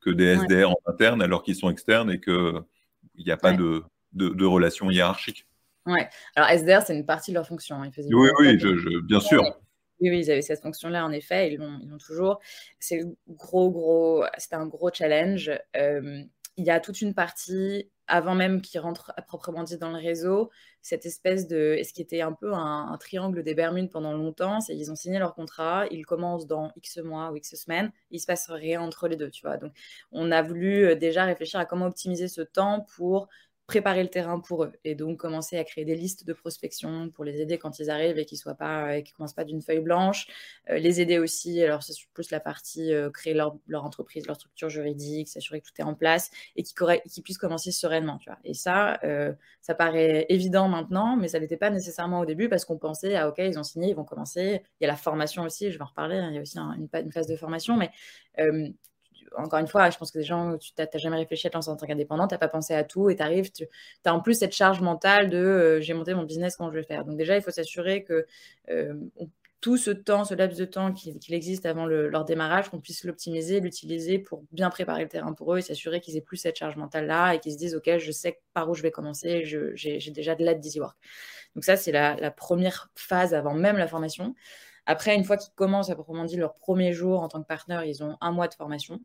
que 0.00 0.10
des 0.10 0.36
SDR 0.36 0.70
en 0.70 0.78
interne 0.86 1.22
alors 1.22 1.42
qu'ils 1.42 1.56
sont 1.56 1.70
externes 1.70 2.10
et 2.10 2.20
qu'il 2.20 2.62
n'y 3.18 3.30
a 3.30 3.36
pas 3.36 3.52
de, 3.52 3.82
de, 4.12 4.28
de, 4.28 4.44
relation 4.44 4.90
hiérarchique. 4.90 5.46
Ouais. 5.86 6.08
Alors 6.36 6.50
SDR, 6.50 6.82
c'est 6.82 6.96
une 6.96 7.06
partie 7.06 7.30
de 7.30 7.36
leur 7.36 7.46
fonction. 7.46 7.80
oui, 7.80 8.28
oui, 8.38 8.58
je, 8.58 9.00
bien 9.00 9.20
sûr. 9.20 9.42
Oui, 10.00 10.18
ils 10.18 10.30
avaient 10.30 10.42
cette 10.42 10.62
fonction-là, 10.62 11.04
en 11.04 11.12
effet, 11.12 11.52
ils 11.52 11.58
l'ont 11.58 11.98
toujours. 11.98 12.40
C'est 12.78 13.02
gros, 13.28 13.70
gros, 13.70 14.24
c'était 14.38 14.56
un 14.56 14.66
gros 14.66 14.90
challenge. 14.92 15.50
Euh, 15.76 16.22
il 16.60 16.66
y 16.66 16.70
a 16.70 16.78
toute 16.78 17.00
une 17.00 17.14
partie, 17.14 17.90
avant 18.06 18.34
même 18.34 18.60
qu'ils 18.60 18.80
rentrent 18.80 19.14
à 19.16 19.22
proprement 19.22 19.62
dit 19.62 19.78
dans 19.78 19.88
le 19.88 19.96
réseau, 19.96 20.50
cette 20.82 21.06
espèce 21.06 21.48
de, 21.48 21.80
ce 21.82 21.94
qui 21.94 22.02
était 22.02 22.20
un 22.20 22.34
peu 22.34 22.52
un, 22.52 22.98
triangle 23.00 23.42
des 23.42 23.54
Bermudes 23.54 23.90
pendant 23.90 24.12
longtemps, 24.12 24.60
c'est 24.60 24.76
ils 24.76 24.92
ont 24.92 24.94
signé 24.94 25.18
leur 25.18 25.34
contrat, 25.34 25.86
ils 25.90 26.04
commencent 26.04 26.46
dans 26.46 26.70
X 26.76 26.98
mois 26.98 27.32
ou 27.32 27.36
X 27.36 27.54
semaines, 27.56 27.92
il 28.10 28.20
se 28.20 28.26
passe 28.26 28.50
rien 28.50 28.82
entre 28.82 29.08
les 29.08 29.16
deux, 29.16 29.30
tu 29.30 29.46
vois. 29.46 29.56
Donc, 29.56 29.72
on 30.12 30.30
a 30.30 30.42
voulu 30.42 30.84
euh, 30.84 30.94
déjà 30.96 31.24
réfléchir 31.24 31.58
à 31.58 31.64
comment 31.64 31.86
optimiser 31.86 32.28
ce 32.28 32.42
temps 32.42 32.86
pour 32.94 33.28
préparer 33.70 34.02
le 34.02 34.08
terrain 34.08 34.40
pour 34.40 34.64
eux 34.64 34.72
et 34.82 34.96
donc 34.96 35.18
commencer 35.18 35.56
à 35.56 35.62
créer 35.62 35.84
des 35.84 35.94
listes 35.94 36.26
de 36.26 36.32
prospection 36.32 37.08
pour 37.10 37.24
les 37.24 37.40
aider 37.40 37.56
quand 37.56 37.78
ils 37.78 37.88
arrivent 37.88 38.18
et 38.18 38.24
qu'ils 38.24 38.36
soient 38.36 38.56
pas 38.56 38.96
et 38.96 39.04
qu'ils 39.04 39.14
commencent 39.14 39.34
pas 39.34 39.44
d'une 39.44 39.62
feuille 39.62 39.78
blanche 39.78 40.26
euh, 40.70 40.78
les 40.78 41.00
aider 41.00 41.18
aussi. 41.18 41.62
Alors 41.62 41.84
c'est 41.84 41.94
plus 42.12 42.32
la 42.32 42.40
partie 42.40 42.92
euh, 42.92 43.10
créer 43.10 43.32
leur, 43.32 43.56
leur, 43.68 43.84
entreprise 43.84 44.26
leur 44.26 44.34
structure 44.34 44.70
juridique 44.70 45.28
s'assurer 45.28 45.60
que 45.60 45.66
tout 45.66 45.74
est 45.78 45.84
en 45.84 45.94
place 45.94 46.32
et 46.56 46.64
qu'ils 46.64 47.22
puissent 47.22 47.38
commencer 47.38 47.70
sereinement 47.70 48.18
tu 48.18 48.28
vois. 48.28 48.40
Et 48.42 48.54
ça 48.54 48.98
euh, 49.04 49.32
ça 49.60 49.76
paraît 49.76 50.26
évident 50.30 50.68
maintenant 50.68 51.16
mais 51.16 51.28
ça 51.28 51.38
n'était 51.38 51.56
pas 51.56 51.70
nécessairement 51.70 52.18
au 52.18 52.26
début 52.26 52.48
parce 52.48 52.64
qu'on 52.64 52.78
pensait 52.78 53.14
ah 53.14 53.28
ok 53.28 53.38
ils 53.38 53.56
ont 53.56 53.62
signé 53.62 53.90
ils 53.90 53.96
vont 53.96 54.04
commencer. 54.04 54.62
Il 54.80 54.84
y 54.84 54.86
a 54.86 54.90
la 54.90 54.96
formation 54.96 55.44
aussi 55.44 55.70
je 55.70 55.78
vais 55.78 55.84
en 55.84 55.86
reparler 55.86 56.16
hein, 56.16 56.30
il 56.30 56.34
y 56.34 56.38
a 56.38 56.42
aussi 56.42 56.58
une, 56.58 56.88
une, 56.92 57.12
phase 57.12 57.28
de 57.28 57.36
formation 57.36 57.76
mais 57.76 57.92
encore 59.36 59.58
une 59.58 59.66
fois, 59.66 59.90
je 59.90 59.98
pense 59.98 60.10
que 60.10 60.18
des 60.18 60.24
gens, 60.24 60.56
tu 60.58 60.72
n'as 60.78 60.86
jamais 60.94 61.16
réfléchi 61.16 61.46
à 61.46 61.50
te 61.50 61.56
lancer 61.56 61.70
en 61.70 61.76
tant 61.76 61.86
qu'indépendant, 61.86 62.26
tu 62.26 62.34
n'as 62.34 62.38
pas 62.38 62.48
pensé 62.48 62.74
à 62.74 62.84
tout 62.84 63.10
et 63.10 63.20
arrives, 63.20 63.50
tu 63.52 63.66
as 64.04 64.14
en 64.14 64.20
plus 64.20 64.34
cette 64.34 64.54
charge 64.54 64.80
mentale 64.80 65.30
de 65.30 65.38
euh, 65.38 65.80
j'ai 65.80 65.94
monté 65.94 66.14
mon 66.14 66.24
business, 66.24 66.56
comment 66.56 66.70
je 66.70 66.76
vais 66.76 66.84
faire. 66.84 67.04
Donc 67.04 67.16
déjà, 67.16 67.36
il 67.36 67.42
faut 67.42 67.50
s'assurer 67.50 68.04
que 68.04 68.26
euh, 68.70 68.94
tout 69.60 69.76
ce 69.76 69.90
temps, 69.90 70.24
ce 70.24 70.34
laps 70.34 70.58
de 70.58 70.64
temps 70.64 70.92
qu'il 70.92 71.34
existe 71.34 71.66
avant 71.66 71.84
leur 71.84 72.24
démarrage, 72.24 72.70
qu'on 72.70 72.80
puisse 72.80 73.04
l'optimiser, 73.04 73.60
l'utiliser 73.60 74.18
pour 74.18 74.42
bien 74.52 74.70
préparer 74.70 75.02
le 75.02 75.08
terrain 75.08 75.34
pour 75.34 75.54
eux 75.54 75.58
et 75.58 75.62
s'assurer 75.62 76.00
qu'ils 76.00 76.16
aient 76.16 76.22
plus 76.22 76.38
cette 76.38 76.56
charge 76.56 76.76
mentale-là 76.76 77.34
et 77.34 77.40
qu'ils 77.40 77.52
se 77.52 77.58
disent, 77.58 77.74
OK, 77.74 77.90
je 77.98 78.10
sais 78.10 78.40
par 78.54 78.70
où 78.70 78.74
je 78.74 78.82
vais 78.82 78.90
commencer, 78.90 79.44
j'ai 79.44 80.10
déjà 80.12 80.34
de 80.34 80.44
l'aide 80.44 80.60
d'EasyWork. 80.60 80.96
Donc 81.54 81.64
ça, 81.64 81.76
c'est 81.76 81.92
la, 81.92 82.30
première 82.30 82.90
phase 82.94 83.34
avant 83.34 83.54
même 83.54 83.76
la 83.76 83.86
formation. 83.86 84.34
Après, 84.86 85.14
une 85.14 85.24
fois 85.24 85.36
qu'ils 85.36 85.52
commencent 85.54 85.90
à 85.90 85.94
proprement 85.94 86.24
dit 86.24 86.36
leur 86.36 86.54
premier 86.54 86.92
jour 86.92 87.22
en 87.22 87.28
tant 87.28 87.40
que 87.42 87.46
partenaire, 87.46 87.84
ils 87.84 88.02
ont 88.02 88.16
un 88.20 88.32
mois 88.32 88.48
de 88.48 88.54
formation. 88.54 89.00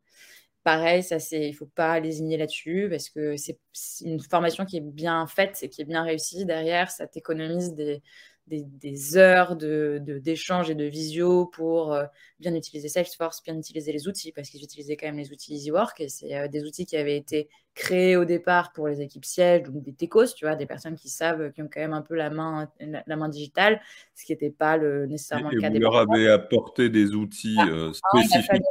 Pareil, 0.63 1.03
ça 1.03 1.19
c'est, 1.19 1.47
il 1.47 1.53
faut 1.53 1.67
pas 1.67 1.99
lésigner 1.99 2.37
là-dessus 2.37 2.87
parce 2.89 3.09
que 3.09 3.35
c'est 3.37 3.59
une 4.03 4.19
formation 4.19 4.65
qui 4.65 4.77
est 4.77 4.81
bien 4.81 5.27
faite 5.27 5.59
et 5.61 5.69
qui 5.69 5.81
est 5.81 5.85
bien 5.85 6.03
réussie. 6.03 6.45
Derrière, 6.45 6.89
ça 6.89 7.05
t'économise 7.05 7.73
des, 7.75 8.01
des, 8.47 9.17
heures 9.17 9.55
d'échange 9.55 10.67
de, 10.67 10.71
et 10.71 10.75
de 10.75 10.85
visio 10.85 11.47
pour 11.47 11.93
euh, 11.93 12.05
bien 12.39 12.53
utiliser 12.53 12.89
Salesforce, 12.89 13.41
bien 13.43 13.57
utiliser 13.57 13.91
les 13.91 14.07
outils, 14.07 14.31
parce 14.31 14.49
qu'ils 14.49 14.63
utilisaient 14.63 14.97
quand 14.97 15.07
même 15.07 15.17
les 15.17 15.31
outils 15.31 15.55
EasyWork, 15.55 15.99
et 16.01 16.09
c'est 16.09 16.35
euh, 16.35 16.47
des 16.47 16.63
outils 16.63 16.85
qui 16.85 16.95
avaient 16.95 17.17
été 17.17 17.49
créés 17.73 18.15
au 18.15 18.25
départ 18.25 18.71
pour 18.71 18.87
les 18.87 19.01
équipes 19.01 19.25
sièges, 19.25 19.63
donc 19.63 19.81
des 19.83 19.93
techos, 19.93 20.33
tu 20.35 20.45
vois, 20.45 20.55
des 20.55 20.65
personnes 20.65 20.95
qui 20.95 21.09
savent, 21.09 21.51
qui 21.51 21.61
ont 21.61 21.69
quand 21.71 21.81
même 21.81 21.93
un 21.93 22.01
peu 22.01 22.15
la 22.15 22.29
main, 22.29 22.69
la, 22.79 23.15
main 23.15 23.29
digitale, 23.29 23.81
ce 24.13 24.25
qui 24.25 24.31
n'était 24.31 24.51
pas 24.51 24.77
le, 24.77 25.07
nécessairement 25.07 25.49
le 25.49 25.59
cas 25.59 25.69
des 25.69 25.79
leur 25.79 25.95
avez 25.95 26.29
apporté 26.29 26.89
des 26.89 27.13
outils 27.15 27.57
ah, 27.59 27.67
euh, 27.67 27.91
ah, 27.91 28.21
spécifiques? 28.21 28.63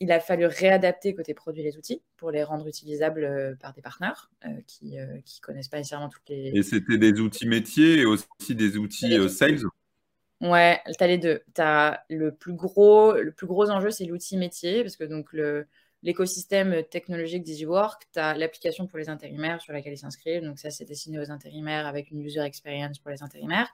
Il 0.00 0.12
a 0.12 0.20
fallu 0.20 0.46
réadapter 0.46 1.14
côté 1.14 1.34
produits 1.34 1.62
les 1.62 1.76
outils 1.76 2.02
pour 2.16 2.30
les 2.30 2.42
rendre 2.42 2.66
utilisables 2.66 3.24
euh, 3.24 3.54
par 3.56 3.72
des 3.72 3.82
partenaires 3.82 4.30
euh, 4.44 4.48
qui 4.66 4.96
ne 4.96 5.02
euh, 5.02 5.20
connaissent 5.42 5.68
pas 5.68 5.78
nécessairement 5.78 6.08
toutes 6.08 6.28
les. 6.28 6.52
Et 6.54 6.62
c'était 6.62 6.98
des 6.98 7.20
outils 7.20 7.46
métiers 7.46 8.00
et 8.00 8.04
aussi 8.04 8.26
des 8.50 8.76
outils 8.76 9.28
sales? 9.28 9.60
Ouais, 10.40 10.80
tu 10.86 11.02
as 11.02 11.06
les 11.06 11.18
deux. 11.18 11.40
Tu 11.54 11.62
as 11.62 12.04
le 12.10 12.32
plus 12.34 12.54
gros, 12.54 13.14
le 13.14 13.32
plus 13.32 13.46
gros 13.46 13.70
enjeu, 13.70 13.90
c'est 13.90 14.04
l'outil 14.04 14.36
métier, 14.36 14.82
parce 14.82 14.96
que 14.96 15.04
donc 15.04 15.32
le, 15.32 15.66
l'écosystème 16.04 16.84
technologique 16.84 17.42
d'EasyWork, 17.42 18.02
tu 18.12 18.18
as 18.20 18.34
l'application 18.34 18.86
pour 18.86 18.98
les 18.98 19.08
intérimaires 19.08 19.60
sur 19.62 19.72
laquelle 19.72 19.94
ils 19.94 19.98
s'inscrivent. 19.98 20.44
Donc, 20.44 20.58
ça, 20.58 20.70
c'est 20.70 20.84
destiné 20.84 21.18
aux 21.18 21.30
intérimaires 21.30 21.86
avec 21.86 22.10
une 22.10 22.20
user 22.20 22.42
experience 22.42 22.98
pour 22.98 23.10
les 23.10 23.22
intérimaires. 23.22 23.70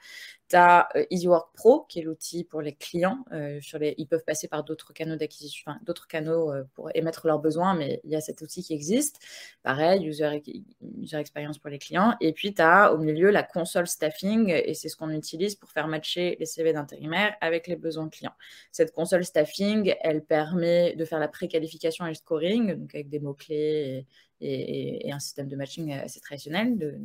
Tu 0.49 0.55
as 0.55 0.89
euh, 0.95 1.05
EasyWork 1.11 1.53
Pro, 1.55 1.87
qui 1.89 1.99
est 1.99 2.03
l'outil 2.03 2.45
pour 2.45 2.63
les 2.63 2.73
clients. 2.73 3.25
Euh, 3.33 3.61
sur 3.61 3.81
les... 3.81 3.97
Ils 3.99 4.07
peuvent 4.07 4.25
passer 4.25 4.47
par 4.47 4.63
d'autres 4.63 4.93
canaux 4.93 5.17
d'acquisition, 5.17 5.73
d'autres 5.83 6.07
canaux 6.07 6.53
euh, 6.53 6.63
pour 6.75 6.91
émettre 6.95 7.27
leurs 7.27 7.41
besoins, 7.41 7.75
mais 7.75 8.01
il 8.05 8.11
y 8.11 8.17
a 8.17 8.21
cet 8.21 8.43
outil 8.43 8.63
qui 8.63 8.75
existe. 8.75 9.19
Pareil, 9.65 10.07
user, 10.07 10.41
user 10.99 11.17
experience 11.17 11.59
pour 11.59 11.71
les 11.71 11.81
clients. 11.81 12.15
Et 12.21 12.33
puis, 12.33 12.55
tu 12.55 12.63
as 12.63 12.93
au 12.93 12.99
milieu 12.99 13.31
la 13.31 13.43
console 13.43 13.89
staffing, 13.89 14.51
et 14.51 14.75
c'est 14.75 14.89
ce 14.89 14.97
qu'on 14.97 15.11
utilise 15.11 15.57
pour 15.57 15.71
faire 15.71 15.89
matcher 15.89 16.37
les 16.39 16.47
CV 16.47 16.73
d'intérimaires 16.73 17.35
avec 17.41 17.67
les 17.67 17.77
besoins 17.77 18.09
clients. 18.09 18.35
Cette 18.71 18.93
console 18.93 19.25
staffing, 19.25 19.95
elle 20.01 20.23
permet 20.23 20.95
de 20.95 21.05
faire 21.05 21.19
la 21.19 21.29
préqualification 21.29 22.07
et 22.07 22.20
scoring, 22.25 22.75
donc 22.75 22.95
avec 22.95 23.09
des 23.09 23.21
mots-clés 23.21 24.07
et, 24.41 25.13
un 25.13 25.19
système 25.19 25.49
de 25.49 25.57
matching 25.57 25.93
assez 25.93 26.21
traditionnel 26.21 26.79
de, 26.79 26.99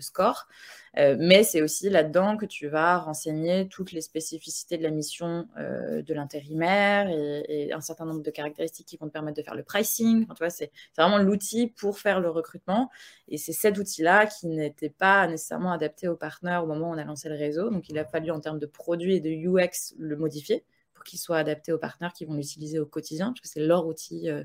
score. 0.00 0.48
Euh, 0.96 1.16
mais 1.16 1.44
c'est 1.44 1.62
aussi 1.62 1.88
là-dedans 1.88 2.36
que 2.36 2.44
tu 2.44 2.66
vas 2.66 2.98
renseigner 2.98 3.68
toutes 3.68 3.92
les 3.92 4.00
spécificités 4.00 4.76
de 4.76 4.82
la 4.82 4.90
mission 4.90 5.46
euh, 5.56 6.02
de 6.02 6.12
l'intérimaire 6.12 7.08
et, 7.08 7.72
un 7.72 7.80
certain 7.80 8.04
nombre 8.04 8.22
de 8.22 8.30
caractéristiques 8.30 8.88
qui 8.88 8.96
vont 8.96 9.06
te 9.06 9.12
permettre 9.12 9.36
de 9.36 9.42
faire 9.42 9.54
le 9.54 9.62
pricing. 9.62 10.26
tu 10.26 10.34
vois, 10.38 10.50
c'est 10.50 10.72
vraiment 10.96 11.18
l'outil 11.18 11.68
pour 11.68 11.98
faire 11.98 12.18
le 12.18 12.30
recrutement. 12.30 12.90
Et 13.28 13.38
c'est 13.38 13.52
cet 13.52 13.78
outil-là 13.78 14.26
qui 14.26 14.48
n'était 14.48 14.90
pas 14.90 15.28
nécessairement 15.28 15.72
adapté 15.72 16.08
aux 16.08 16.16
partenaires 16.16 16.64
au 16.64 16.66
moment 16.66 16.90
où 16.90 16.94
on 16.94 16.98
a 16.98 17.04
lancé 17.04 17.28
le 17.28 17.36
réseau. 17.36 17.70
Donc 17.70 17.88
il 17.88 17.98
a 17.98 18.04
fallu 18.04 18.32
en 18.32 18.40
termes 18.40 18.58
de 18.58 18.66
produit 18.66 19.16
et 19.16 19.20
de 19.20 19.30
UX 19.30 19.94
le 19.98 20.16
modifier 20.16 20.64
qu'il 21.04 21.18
soit 21.18 21.38
adapté 21.38 21.72
aux 21.72 21.78
partenaires 21.78 22.12
qui 22.12 22.24
vont 22.24 22.34
l'utiliser 22.34 22.78
au 22.78 22.86
quotidien, 22.86 23.26
parce 23.26 23.40
que 23.40 23.48
c'est 23.48 23.60
leur 23.60 23.86
outil, 23.86 24.28
euh, 24.28 24.44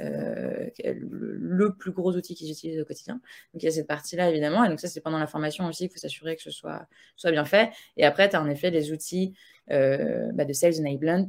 euh, 0.00 0.68
le, 0.84 1.74
plus 1.74 1.92
gros 1.92 2.14
outil 2.14 2.34
qu'ils 2.34 2.50
utilisent 2.50 2.80
au 2.80 2.84
quotidien. 2.84 3.14
Donc 3.52 3.62
il 3.62 3.66
y 3.66 3.68
a 3.68 3.72
cette 3.72 3.86
partie-là, 3.86 4.30
évidemment. 4.30 4.64
Et 4.64 4.68
donc 4.68 4.80
ça, 4.80 4.88
c'est 4.88 5.00
pendant 5.00 5.18
la 5.18 5.26
formation 5.26 5.66
aussi 5.66 5.88
qu'il 5.88 5.92
faut 5.92 6.00
s'assurer 6.00 6.36
que 6.36 6.42
ce 6.42 6.50
soit, 6.50 6.86
soit 7.16 7.30
bien 7.30 7.44
fait. 7.44 7.70
Et 7.96 8.04
après, 8.04 8.28
tu 8.28 8.36
as 8.36 8.42
en 8.42 8.48
effet 8.48 8.70
les 8.70 8.92
outils 8.92 9.34
euh, 9.70 10.30
bah, 10.32 10.44
de 10.44 10.52
sales 10.52 10.80
enablement 10.80 11.26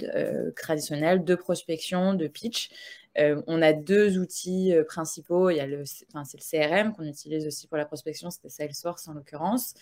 traditionnels, 0.55 1.23
de 1.23 1.35
prospection, 1.35 2.13
de 2.13 2.27
pitch. 2.27 2.69
on 3.17 3.61
a 3.61 3.73
deux 3.73 4.17
outils 4.17 4.73
principaux. 4.87 5.49
Il 5.49 5.57
y 5.57 5.59
a 5.59 5.67
le, 5.67 5.83
c'est 5.85 6.05
le 6.13 6.67
CRM 6.67 6.93
qu'on 6.93 7.05
utilise 7.05 7.45
aussi 7.47 7.67
pour 7.67 7.77
la 7.77 7.85
prospection, 7.85 8.29
c'était 8.29 8.49
Salesforce 8.49 9.07
en 9.07 9.13
l'occurrence. 9.13 9.73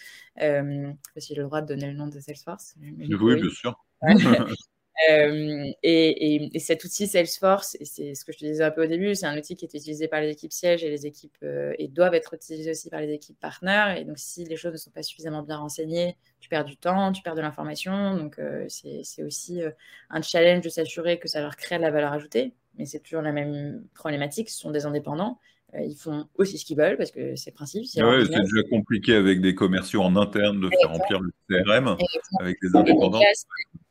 Euh, 0.42 0.92
si 1.18 1.34
j'ai 1.34 1.42
le 1.42 1.48
droit 1.48 1.62
de 1.62 1.68
donner 1.68 1.88
le 1.88 1.94
nom 1.94 2.08
de 2.08 2.20
Salesforce. 2.20 2.76
Oui, 2.80 2.92
bien 2.92 3.50
sûr. 3.50 3.84
Euh, 5.10 5.72
et, 5.84 6.50
cet 6.60 6.84
outil 6.84 7.08
Salesforce, 7.08 7.78
c'est 7.84 8.16
ce 8.16 8.26
que 8.26 8.32
je 8.32 8.40
te 8.40 8.46
disais 8.46 8.64
un 8.64 8.72
peu 8.72 8.84
au 8.84 8.88
début, 8.88 9.14
c'est 9.16 9.28
un 9.28 9.38
outil 9.38 9.56
qui 9.56 9.66
est 9.66 9.74
utilisé 9.74 10.08
par 10.08 10.22
les 10.22 10.32
équipes 10.32 10.52
sièges 10.52 10.84
et 10.84 10.90
les 10.90 11.06
équipes 11.06 11.38
euh, 11.44 11.74
et 11.78 11.88
doivent 11.88 12.16
être 12.16 12.34
utilisés 12.34 12.72
aussi 12.72 12.90
par 12.90 13.00
les 13.00 13.14
équipes 13.14 13.40
partenaires. 13.40 13.96
Et 13.98 14.06
donc, 14.06 14.18
si 14.18 14.44
les 14.46 14.56
choses 14.56 14.74
ne 14.74 14.78
sont 14.78 14.92
pas 14.92 15.04
suffisamment 15.04 15.44
bien 15.44 15.58
renseignées, 15.58 16.18
tu 16.40 16.50
perds 16.50 16.66
du 16.66 16.78
temps, 16.78 17.12
tu 17.12 17.22
perds 17.22 17.36
de 17.36 17.42
l'information. 17.42 18.18
Donc, 18.18 18.40
euh, 18.40 18.66
c'est 18.70 19.24
aussi 19.24 19.62
un 20.10 20.22
challenge 20.22 20.64
de 20.64 20.70
s'assurer 20.70 21.20
que 21.20 21.28
ça 21.28 21.42
leur 21.42 21.56
crée 21.56 21.78
de 21.78 21.84
la 21.84 21.92
valeur 21.92 22.12
ajoutée. 22.12 22.54
Mais 22.78 22.86
c'est 22.86 23.00
toujours 23.00 23.22
la 23.22 23.32
même 23.32 23.84
problématique. 23.94 24.50
Ce 24.50 24.60
sont 24.60 24.72
des 24.72 24.86
indépendants. 24.86 25.40
Ils 25.78 25.98
font 25.98 26.28
aussi 26.36 26.58
ce 26.58 26.66
qu'ils 26.66 26.78
veulent 26.78 26.98
parce 26.98 27.12
que 27.12 27.36
c'est 27.36 27.52
le 27.52 27.56
principe. 27.56 27.86
C'est 27.86 28.02
déjà 28.02 28.64
compliqué 28.70 29.16
avec 29.16 29.42
des 29.42 29.54
commerciaux 29.54 30.02
en 30.02 30.16
interne 30.16 30.62
de 30.62 30.70
faire 30.70 30.92
remplir 30.92 31.20
le 31.20 31.32
CRM 31.50 31.98
avec 32.40 32.58
les 32.62 32.76
indépendants. 32.76 33.20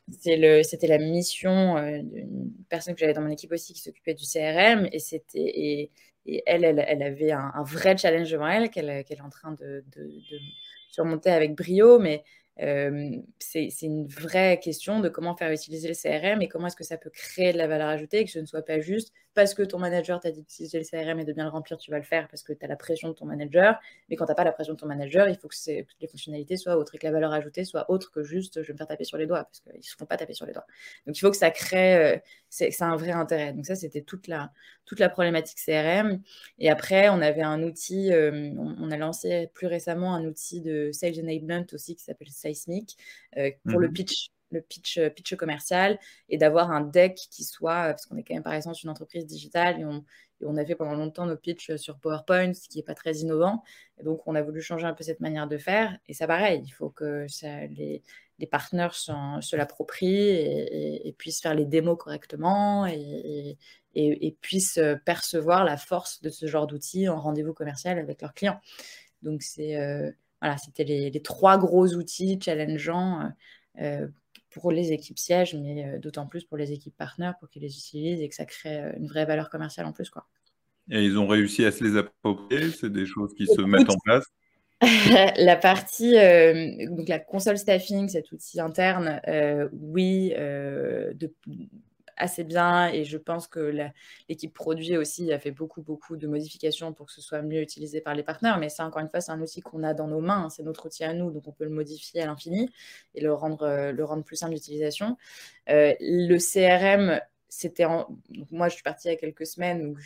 C'était 0.08 0.86
la 0.86 0.98
mission 0.98 1.76
euh, 1.76 2.00
d'une 2.02 2.52
personne 2.68 2.94
que 2.94 3.00
j'avais 3.00 3.12
dans 3.12 3.22
mon 3.22 3.30
équipe 3.30 3.52
aussi 3.52 3.72
qui 3.72 3.80
s'occupait 3.80 4.14
du 4.14 4.24
CRM 4.24 4.88
et 4.92 4.98
c'était 4.98 5.38
et, 5.38 5.90
elle, 6.46 6.64
elle, 6.64 7.02
avait 7.02 7.30
un, 7.30 7.62
vrai 7.62 7.96
challenge 7.96 8.30
devant 8.30 8.48
elle 8.48 8.68
qu'elle 8.70 8.88
est 8.88 9.20
en 9.20 9.30
train 9.30 9.52
de, 9.52 9.84
de, 9.96 10.10
surmonter 10.88 11.30
avec 11.30 11.54
brio, 11.54 12.00
mais 12.00 12.24
c'est 12.58 13.70
une 13.82 14.06
vraie 14.06 14.58
question 14.60 15.00
de 15.00 15.08
comment 15.08 15.36
faire 15.36 15.50
utiliser 15.52 15.88
le 15.88 15.94
CRM 15.94 16.40
et 16.42 16.48
comment 16.48 16.68
est-ce 16.68 16.76
que 16.76 16.84
ça 16.84 16.96
peut 16.96 17.10
créer 17.10 17.52
de 17.52 17.58
la 17.58 17.66
valeur 17.66 17.88
ajoutée 17.88 18.20
et 18.20 18.24
que 18.24 18.30
ce 18.30 18.38
ne 18.38 18.46
soit 18.46 18.62
pas 18.62 18.80
juste 18.80 19.12
parce 19.36 19.52
que 19.52 19.62
ton 19.62 19.78
manager 19.78 20.18
t'a 20.18 20.30
dit 20.30 20.40
d'utiliser 20.40 20.78
le 20.78 20.84
CRM 20.84 21.20
et 21.20 21.24
de 21.26 21.32
bien 21.34 21.44
le 21.44 21.50
remplir, 21.50 21.76
tu 21.76 21.90
vas 21.90 21.98
le 21.98 22.04
faire 22.04 22.26
parce 22.28 22.42
que 22.42 22.54
tu 22.54 22.64
as 22.64 22.68
la 22.68 22.74
pression 22.74 23.10
de 23.10 23.12
ton 23.12 23.26
manager. 23.26 23.78
Mais 24.08 24.16
quand 24.16 24.24
tu 24.24 24.30
n'as 24.30 24.34
pas 24.34 24.44
la 24.44 24.52
pression 24.52 24.72
de 24.72 24.78
ton 24.78 24.86
manager, 24.86 25.28
il 25.28 25.36
faut 25.36 25.46
que, 25.46 25.54
les 25.66 26.06
fonctionnalités 26.08 26.56
soient 26.56 26.78
autres 26.78 26.94
et 26.94 26.98
que 26.98 27.06
la 27.06 27.12
valeur 27.12 27.34
ajoutée 27.34 27.64
soit 27.64 27.90
autre 27.90 28.10
que 28.10 28.22
juste 28.22 28.62
je 28.62 28.68
vais 28.68 28.72
me 28.72 28.78
faire 28.78 28.86
taper 28.86 29.04
sur 29.04 29.18
les 29.18 29.26
doigts 29.26 29.44
parce 29.44 29.60
qu'ils 29.60 29.76
ne 29.76 29.82
se 29.82 29.94
font 29.94 30.06
pas 30.06 30.16
taper 30.16 30.32
sur 30.32 30.46
les 30.46 30.54
doigts. 30.54 30.66
Donc 31.06 31.18
il 31.18 31.20
faut 31.20 31.30
que 31.30 31.36
ça 31.36 31.50
crée, 31.50 31.96
euh, 31.96 32.18
c'est 32.48 32.82
un 32.82 32.96
vrai 32.96 33.10
intérêt. 33.10 33.52
Donc 33.52 33.66
ça, 33.66 33.74
c'était 33.74 34.00
toute 34.00 34.26
la, 34.26 34.52
toute 34.86 35.00
la 35.00 35.10
problématique 35.10 35.58
CRM. 35.58 36.22
Et 36.58 36.70
après, 36.70 37.10
on 37.10 37.20
avait 37.20 37.42
un 37.42 37.62
outil, 37.62 38.10
on, 38.12 38.90
a 38.90 38.96
lancé 38.96 39.50
plus 39.52 39.66
récemment 39.66 40.14
un 40.14 40.24
outil 40.24 40.62
de 40.62 40.90
sales 40.92 41.20
enablement 41.20 41.66
aussi 41.74 41.94
qui 41.94 42.02
s'appelle 42.02 42.28
Seismic 42.54 42.96
euh, 43.36 43.50
pour 43.68 43.80
le 43.80 43.88
mhm. 43.88 43.94
pitch 43.94 44.30
le 44.52 44.60
pitch, 44.60 45.00
pitch 45.16 45.34
commercial 45.34 45.98
et 46.28 46.38
d'avoir 46.38 46.70
un 46.70 46.80
deck 46.80 47.16
qui 47.32 47.42
soit, 47.42 47.88
parce 47.88 48.06
qu'on 48.06 48.16
est 48.16 48.22
quand 48.22 48.34
même 48.34 48.44
par 48.44 48.54
exemple 48.54 48.78
une 48.80 48.90
entreprise 48.90 49.26
digitale 49.26 49.80
et 49.80 49.84
on, 49.84 50.04
on 50.44 50.56
a 50.56 50.64
fait 50.64 50.76
pendant 50.76 50.94
longtemps 50.94 51.26
nos 51.26 51.36
pitchs 51.36 51.74
sur 51.76 51.98
PowerPoint, 51.98 52.54
ce 52.54 52.68
qui 52.68 52.78
n'est 52.78 52.84
pas 52.84 52.94
très 52.94 53.16
innovant. 53.16 53.64
Et 53.98 54.04
donc, 54.04 54.22
on 54.26 54.36
a 54.36 54.42
voulu 54.42 54.60
changer 54.60 54.86
un 54.86 54.92
peu 54.94 55.02
cette 55.02 55.18
manière 55.18 55.48
de 55.48 55.58
faire. 55.58 55.98
Et 56.06 56.14
ça, 56.14 56.28
pareil, 56.28 56.62
il 56.64 56.70
faut 56.70 56.90
que 56.90 57.26
ça, 57.28 57.66
les, 57.66 58.02
les 58.38 58.46
partenaires 58.46 58.94
se 58.94 59.56
l'approprient 59.56 60.28
et, 60.30 61.14
puissent 61.18 61.40
faire 61.40 61.54
les 61.54 61.64
démos 61.64 61.96
correctement 61.98 62.86
et, 62.86 63.56
puissent 64.40 64.80
percevoir 65.04 65.64
la 65.64 65.76
force 65.76 66.20
de 66.20 66.28
ce 66.28 66.46
genre 66.46 66.66
d'outils 66.66 67.08
en 67.08 67.20
rendez-vous 67.20 67.54
commercial 67.54 67.98
avec 67.98 68.20
leurs 68.20 68.34
clients. 68.34 68.60
Donc, 69.22 69.42
c'est 69.42 69.76
euh, 69.76 70.10
voilà, 70.40 70.56
c'était 70.58 70.84
les, 70.84 71.22
trois 71.22 71.58
gros 71.58 71.86
outils 71.94 72.38
challengeants 72.42 73.30
euh, 73.80 74.06
pour 74.50 74.72
les 74.72 74.92
équipes 74.92 75.18
sièges, 75.18 75.54
mais 75.54 75.84
euh, 75.84 75.98
d'autant 75.98 76.26
plus 76.26 76.44
pour 76.44 76.56
les 76.56 76.72
équipes 76.72 76.96
partenaires 76.96 77.34
pour 77.38 77.48
qu'ils 77.48 77.62
les 77.62 77.76
utilisent 77.76 78.20
et 78.20 78.28
que 78.28 78.34
ça 78.34 78.44
crée 78.44 78.92
une 78.96 79.06
vraie 79.06 79.26
valeur 79.26 79.50
commerciale 79.50 79.86
en 79.86 79.92
plus. 79.92 80.10
Quoi. 80.10 80.26
Et 80.90 81.04
ils 81.04 81.18
ont 81.18 81.26
réussi 81.26 81.64
à 81.64 81.72
se 81.72 81.82
les 81.82 81.96
approprier 81.96 82.70
C'est 82.70 82.92
des 82.92 83.06
choses 83.06 83.34
qui 83.34 83.46
se 83.46 83.60
mettent 83.62 83.90
en 83.90 83.98
place? 84.04 84.24
la 85.38 85.56
partie, 85.56 86.18
euh, 86.18 86.86
donc 86.90 87.08
la 87.08 87.18
console 87.18 87.56
staffing, 87.56 88.08
cet 88.08 88.30
outil 88.32 88.60
interne, 88.60 89.22
euh, 89.26 89.68
oui, 89.72 90.34
euh, 90.36 91.14
de, 91.14 91.32
assez 92.16 92.44
bien. 92.44 92.88
Et 92.88 93.04
je 93.04 93.18
pense 93.18 93.46
que 93.46 93.90
l'équipe 94.28 94.52
produit 94.52 94.96
aussi 94.96 95.32
a 95.32 95.38
fait 95.38 95.50
beaucoup, 95.50 95.82
beaucoup 95.82 96.16
de 96.16 96.26
modifications 96.26 96.92
pour 96.92 97.06
que 97.06 97.12
ce 97.12 97.20
soit 97.20 97.42
mieux 97.42 97.60
utilisé 97.60 98.00
par 98.00 98.14
les 98.14 98.22
partenaires. 98.22 98.58
Mais 98.58 98.68
ça, 98.68 98.86
encore 98.86 99.02
une 99.02 99.08
fois, 99.08 99.20
c'est 99.20 99.32
un 99.32 99.40
outil 99.40 99.60
qu'on 99.60 99.82
a 99.82 99.94
dans 99.94 100.08
nos 100.08 100.20
mains. 100.20 100.44
Hein. 100.44 100.50
c'est 100.50 100.62
notre 100.62 100.86
outil 100.86 101.04
à 101.04 101.12
nous, 101.12 101.30
donc 101.30 101.46
on 101.46 101.52
peut 101.52 101.64
le 101.64 101.70
modifier 101.70 102.22
à 102.22 102.26
l'infini 102.26 102.70
et 103.14 103.20
le 103.20 103.32
rendre, 103.32 103.90
le 103.90 104.04
rendre 104.04 104.24
plus 104.24 104.36
simple 104.36 104.54
d'utilisation. 104.54 105.16
le 105.68 106.38
CRM, 106.38 107.20
c'était 107.48 107.86
moi, 108.50 108.68
je 108.68 108.74
suis 108.74 108.82
partie 108.82 109.08
il 109.08 109.12
y 109.12 109.14
a 109.14 109.16
quelques 109.16 109.46
semaines 109.46 109.86
où 109.86 109.96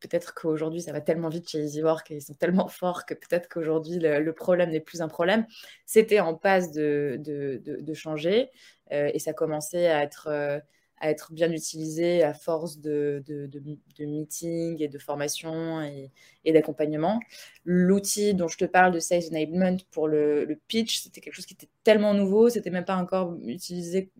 peut-être 0.00 0.34
qu'aujourd'hui, 0.34 0.80
ça 0.80 0.92
va 0.92 1.00
tellement 1.00 1.28
vite 1.28 1.48
chez 1.48 1.58
EasyWork 1.60 2.10
et 2.10 2.16
ils 2.16 2.22
sont 2.22 2.34
tellement 2.34 2.68
forts 2.68 3.06
que 3.06 3.14
peut-être 3.14 3.48
qu'aujourd'hui, 3.48 3.98
le, 4.00 4.32
problème 4.32 4.70
n'est 4.70 4.80
plus 4.80 5.02
un 5.02 5.08
problème. 5.08 5.46
C'était 5.86 6.20
en 6.20 6.34
passe 6.34 6.72
de, 6.72 7.20
de, 7.22 7.94
changer 7.94 8.50
euh, 8.92 9.10
et 9.12 9.18
ça 9.18 9.32
commençait 9.32 9.88
à 9.88 10.02
être, 10.02 10.28
euh, 10.28 10.58
à 11.00 11.10
être 11.10 11.32
bien 11.32 11.50
utilisé 11.50 12.22
à 12.22 12.34
force 12.34 12.78
de, 12.78 13.24
de 13.26 14.04
meetings 14.04 14.82
et 14.82 14.88
de 14.88 14.98
formation 14.98 15.82
et, 15.82 16.10
et 16.44 16.52
d'accompagnement. 16.52 17.20
L'outil 17.64 18.34
dont 18.34 18.48
je 18.48 18.58
te 18.58 18.64
parle 18.64 18.92
de 18.92 18.98
Sales 19.00 19.24
Enablement 19.30 19.76
pour 19.90 20.08
le, 20.08 20.44
le 20.44 20.58
pitch, 20.68 21.00
c'était 21.00 21.20
quelque 21.20 21.34
chose 21.34 21.46
qui 21.46 21.54
était 21.54 21.68
tellement 21.84 22.14
nouveau, 22.14 22.48
c'était 22.48 22.70
même 22.70 22.84
pas 22.84 22.96
encore 22.96 23.36
utilisé 23.44 24.10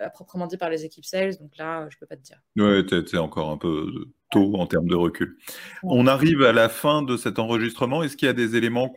à 0.00 0.10
proprement 0.10 0.46
dit 0.46 0.56
par 0.56 0.70
les 0.70 0.84
équipes 0.84 1.04
sales, 1.04 1.36
donc 1.38 1.56
là, 1.58 1.88
je 1.90 1.98
peux 1.98 2.06
pas 2.06 2.16
te 2.16 2.22
dire. 2.22 2.40
Ouais, 2.56 2.82
c'est 3.06 3.18
encore 3.18 3.50
un 3.50 3.56
peu 3.56 3.86
tôt 4.30 4.54
en 4.56 4.66
termes 4.66 4.88
de 4.88 4.94
recul. 4.94 5.36
On 5.82 6.06
arrive 6.06 6.42
à 6.42 6.52
la 6.52 6.68
fin 6.68 7.02
de 7.02 7.16
cet 7.16 7.38
enregistrement. 7.38 8.02
Est-ce 8.02 8.16
qu'il 8.16 8.26
y 8.26 8.30
a 8.30 8.34
des 8.34 8.56
éléments 8.56 8.94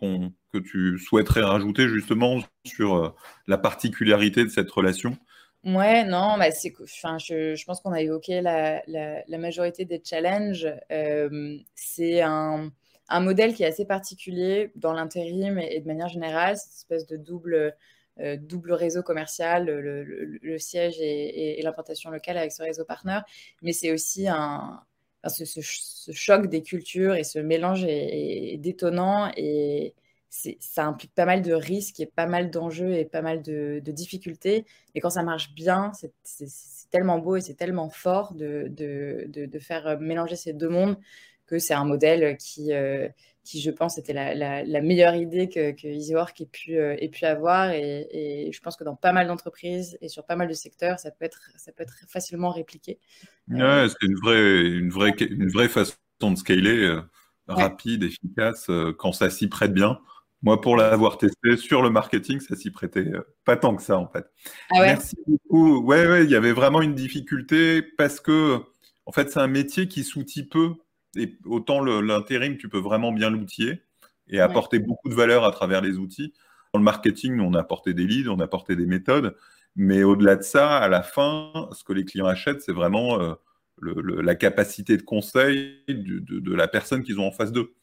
que 0.53 0.59
tu 0.59 0.99
souhaiterais 0.99 1.41
rajouter 1.43 1.87
justement 1.89 2.39
sur 2.65 2.95
euh, 2.95 3.09
la 3.47 3.57
particularité 3.57 4.43
de 4.43 4.49
cette 4.49 4.71
relation? 4.71 5.17
Ouais, 5.65 6.03
non, 6.03 6.37
bah 6.37 6.51
c'est, 6.51 6.71
enfin, 6.83 7.17
je, 7.17 7.63
pense 7.65 7.81
qu'on 7.81 7.91
a 7.91 7.99
évoqué 8.01 8.39
la, 8.41 8.83
majorité 9.39 9.83
des 9.85 10.01
challenges. 10.03 10.67
C'est 11.75 12.21
un, 12.21 12.71
modèle 13.19 13.53
qui 13.55 13.63
est 13.63 13.67
assez 13.67 13.85
particulier 13.85 14.71
dans 14.75 14.93
l'intérim 14.93 15.57
et, 15.57 15.79
de 15.79 15.87
manière 15.87 16.09
générale, 16.09 16.57
cette 16.57 16.73
espèce 16.73 17.07
de 17.07 17.17
double, 17.17 17.75
euh, 18.19 18.37
réseau 18.69 19.01
commercial, 19.01 19.65
le, 19.65 20.57
siège 20.59 20.99
et, 20.99 21.59
et, 21.59 21.61
l'implantation 21.63 22.11
locale 22.11 22.37
avec 22.37 22.51
ce 22.51 22.61
réseau 22.63 22.85
partenaire. 22.85 23.25
Mais 23.63 23.73
c'est 23.73 23.91
aussi 23.91 24.27
un, 24.27 24.83
ce, 25.29 25.61
choc 26.11 26.47
des 26.47 26.61
cultures 26.61 27.15
et 27.15 27.23
ce 27.23 27.39
mélange 27.39 27.83
est, 27.85 28.57
détonnant 28.57 29.31
et 29.35 29.93
ça 30.29 30.85
implique 30.85 31.13
pas 31.13 31.25
mal 31.25 31.41
de 31.41 31.53
risques 31.53 31.99
et 31.99 32.05
pas 32.05 32.25
mal 32.25 32.49
d'enjeux 32.49 32.93
et 32.93 33.05
pas 33.05 33.21
mal 33.21 33.41
de, 33.41 33.81
difficultés. 33.85 34.65
Et 34.93 35.01
quand 35.01 35.11
ça 35.11 35.23
marche 35.23 35.53
bien, 35.53 35.91
c'est 35.93 36.11
tellement 36.91 37.19
beau 37.19 37.37
et 37.37 37.41
c'est 37.41 37.55
tellement 37.55 37.89
fort 37.89 38.33
de, 38.33 38.67
de, 38.69 39.59
faire 39.59 39.99
mélanger 39.99 40.35
ces 40.35 40.53
deux 40.53 40.69
mondes 40.69 40.97
que 41.47 41.59
c'est 41.59 41.73
un 41.73 41.85
modèle 41.85 42.37
qui, 42.37 42.73
euh, 42.73 43.07
qui, 43.43 43.61
je 43.61 43.69
pense, 43.69 43.97
était 43.97 44.13
la, 44.13 44.63
la, 44.63 44.81
meilleure 44.81 45.15
idée 45.15 45.47
que, 45.47 45.71
que 45.71 45.87
EasyWork 45.87 46.41
ait 46.41 46.45
pu, 46.45 46.77
euh, 46.77 46.95
ait 46.99 47.09
pu 47.09 47.25
avoir. 47.25 47.71
Et, 47.71 48.49
je 48.51 48.59
pense 48.59 48.75
que 48.75 48.83
dans 48.83 48.95
pas 48.95 49.11
mal 49.11 49.27
d'entreprises 49.27 49.97
et 50.01 50.09
sur 50.09 50.25
pas 50.25 50.35
mal 50.35 50.47
de 50.47 50.53
secteurs, 50.53 50.99
ça 50.99 51.11
peut 51.11 51.25
être, 51.25 51.51
ça 51.57 51.71
peut 51.71 51.83
être 51.83 51.97
facilement 52.07 52.49
répliqué. 52.49 52.99
Ouais, 53.47 53.87
c'est 53.87 54.07
une 54.07 54.15
vraie, 54.15 54.61
une, 54.61 54.89
vraie, 54.89 55.11
une 55.11 55.49
vraie 55.49 55.69
façon 55.69 55.95
de 56.21 56.35
scaler, 56.35 56.83
euh, 56.83 57.01
rapide, 57.47 58.03
efficace, 58.03 58.67
quand 58.97 59.11
ça 59.11 59.29
s'y 59.29 59.47
prête 59.47 59.73
bien. 59.73 59.99
Moi, 60.45 60.61
pour 60.61 60.77
l'avoir 60.77 61.17
testé 61.17 61.57
sur 61.57 61.81
le 61.81 61.89
marketing, 61.89 62.39
ça 62.39 62.55
s'y 62.55 62.69
prêtait 62.69 63.11
pas 63.45 63.57
tant 63.57 63.75
que 63.75 63.81
ça, 63.81 63.97
en 63.97 64.07
fait. 64.07 64.27
Ah 64.69 64.79
ouais? 64.79 64.85
Merci 64.85 65.17
beaucoup. 65.25 65.79
Ouais, 65.83 66.07
ouais, 66.07 66.23
il 66.23 66.29
y 66.29 66.35
avait 66.35 66.51
vraiment 66.51 66.83
une 66.83 66.93
difficulté 66.93 67.81
parce 67.81 68.19
que, 68.19 68.59
en 69.07 69.11
fait, 69.11 69.31
c'est 69.31 69.39
un 69.39 69.47
métier 69.47 69.87
qui 69.87 70.03
s'outille 70.03 70.43
peu 70.43 70.75
et 71.17 71.35
autant 71.45 71.83
l'intérim, 71.83 72.57
tu 72.57 72.69
peux 72.69 72.79
vraiment 72.79 73.11
bien 73.11 73.31
l'outiller 73.31 73.81
et 74.27 74.39
apporter 74.39 74.77
beaucoup 74.77 75.09
de 75.09 75.15
valeur 75.15 75.45
à 75.45 75.51
travers 75.51 75.81
les 75.81 75.97
outils. 75.97 76.31
Dans 76.73 76.79
le 76.79 76.85
marketing, 76.85 77.39
on 77.39 77.55
a 77.55 77.61
apporté 77.61 77.95
des 77.95 78.05
leads, 78.05 78.29
on 78.29 78.39
a 78.39 78.43
apporté 78.43 78.75
des 78.75 78.85
méthodes, 78.85 79.35
mais 79.75 80.03
au-delà 80.03 80.35
de 80.35 80.43
ça, 80.43 80.77
à 80.77 80.87
la 80.87 81.01
fin, 81.01 81.69
ce 81.71 81.83
que 81.83 81.93
les 81.93 82.05
clients 82.05 82.27
achètent, 82.27 82.61
c'est 82.61 82.71
vraiment 82.71 83.19
euh, 83.19 83.33
la 83.81 84.35
capacité 84.35 84.95
de 84.95 85.01
conseil 85.01 85.83
de, 85.87 86.53
la 86.53 86.67
personne 86.67 87.01
qu'ils 87.01 87.19
ont 87.19 87.27
en 87.27 87.31
face 87.31 87.51
d'eux. 87.51 87.73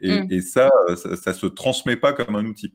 Et, 0.00 0.20
mm. 0.20 0.40
ça, 0.42 0.70
ça, 0.96 1.30
ne 1.30 1.36
se 1.36 1.46
transmet 1.46 1.96
pas 1.96 2.12
comme 2.12 2.36
un 2.36 2.44
outil. 2.44 2.74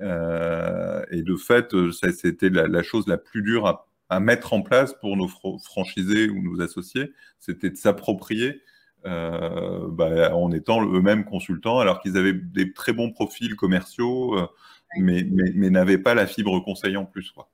Euh, 0.00 1.02
et 1.10 1.22
de 1.22 1.36
fait, 1.36 1.74
c'était 2.12 2.50
la, 2.50 2.82
chose 2.82 3.06
la 3.08 3.18
plus 3.18 3.42
dure 3.42 3.66
à, 3.66 3.88
à, 4.08 4.20
mettre 4.20 4.52
en 4.52 4.62
place 4.62 4.94
pour 5.00 5.16
nos 5.16 5.28
franchisés 5.28 6.28
ou 6.28 6.42
nos 6.42 6.60
associés, 6.60 7.12
c'était 7.40 7.70
de 7.70 7.76
s'approprier 7.76 8.62
euh, 9.06 9.86
bah, 9.90 10.34
en 10.34 10.50
étant 10.50 10.84
eux-mêmes 10.84 11.24
consultants, 11.24 11.78
alors 11.78 12.00
qu'ils 12.00 12.16
avaient 12.16 12.32
des 12.32 12.72
très 12.72 12.92
bons 12.92 13.12
profils 13.12 13.54
commerciaux, 13.54 14.36
euh, 14.36 14.46
mais, 14.98 15.24
mais, 15.24 15.70
n'avaient 15.70 15.98
pas 15.98 16.14
la 16.14 16.26
fibre 16.26 16.58
conseil 16.60 16.96
en 16.96 17.04
plus. 17.04 17.30
Quoi. 17.30 17.48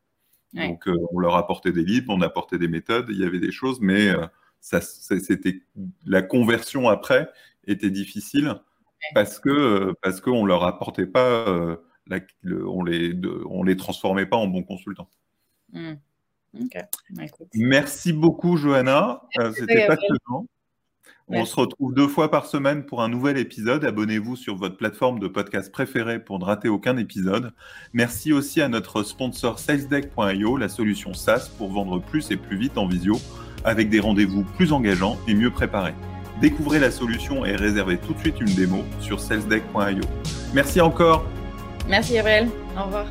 Donc, 0.54 0.88
euh, 0.88 0.96
on 1.12 1.18
leur 1.18 1.36
apportait 1.36 1.72
des 1.72 1.84
livres, 1.84 2.06
on 2.08 2.22
apportait 2.22 2.58
des 2.58 2.68
méthodes, 2.68 3.08
il 3.10 3.18
y 3.18 3.24
avait 3.24 3.40
des 3.40 3.52
choses, 3.52 3.80
mais 3.80 4.10
ça, 4.60 4.80
c'était 4.80 5.60
la 6.06 6.22
conversion 6.22 6.88
après 6.88 7.28
était 7.66 7.90
difficile 7.90 8.54
parce 9.12 9.38
que 9.38 9.94
parce 10.02 10.20
qu'on 10.20 10.44
leur 10.44 10.64
apportait 10.64 11.06
pas, 11.06 11.76
on 12.66 12.84
les 12.84 13.14
on 13.48 13.62
les 13.62 13.76
transformait 13.76 14.26
pas 14.26 14.36
en 14.36 14.46
bons 14.46 14.62
consultants. 14.62 15.08
Mmh. 15.72 15.94
Bah, 17.10 17.24
Merci 17.54 18.12
beaucoup, 18.12 18.56
Johanna. 18.56 19.22
C'était 19.54 19.86
passionnant. 19.86 20.46
On 21.28 21.46
se 21.46 21.56
retrouve 21.56 21.94
deux 21.94 22.06
fois 22.06 22.30
par 22.30 22.46
semaine 22.46 22.84
pour 22.84 23.02
un 23.02 23.08
nouvel 23.08 23.38
épisode. 23.38 23.84
Abonnez-vous 23.84 24.36
sur 24.36 24.56
votre 24.56 24.76
plateforme 24.76 25.18
de 25.18 25.26
podcast 25.26 25.72
préférée 25.72 26.22
pour 26.22 26.38
ne 26.38 26.44
rater 26.44 26.68
aucun 26.68 26.98
épisode. 26.98 27.54
Merci 27.94 28.32
aussi 28.32 28.60
à 28.60 28.68
notre 28.68 29.02
sponsor 29.02 29.58
salesdeck.io, 29.58 30.56
la 30.58 30.68
solution 30.68 31.14
SaaS 31.14 31.50
pour 31.56 31.70
vendre 31.70 31.98
plus 31.98 32.30
et 32.30 32.36
plus 32.36 32.58
vite 32.58 32.76
en 32.76 32.86
visio, 32.86 33.16
avec 33.64 33.88
des 33.88 34.00
rendez-vous 34.00 34.44
plus 34.44 34.72
engageants 34.72 35.16
et 35.26 35.34
mieux 35.34 35.50
préparés. 35.50 35.94
Découvrez 36.40 36.80
la 36.80 36.90
solution 36.90 37.44
et 37.44 37.54
réservez 37.56 37.98
tout 37.98 38.12
de 38.12 38.18
suite 38.18 38.40
une 38.40 38.54
démo 38.54 38.84
sur 39.00 39.20
salesdeck.io. 39.20 40.02
Merci 40.52 40.80
encore. 40.80 41.24
Merci 41.88 42.14
Gabriel. 42.14 42.48
Au 42.76 42.84
revoir. 42.84 43.06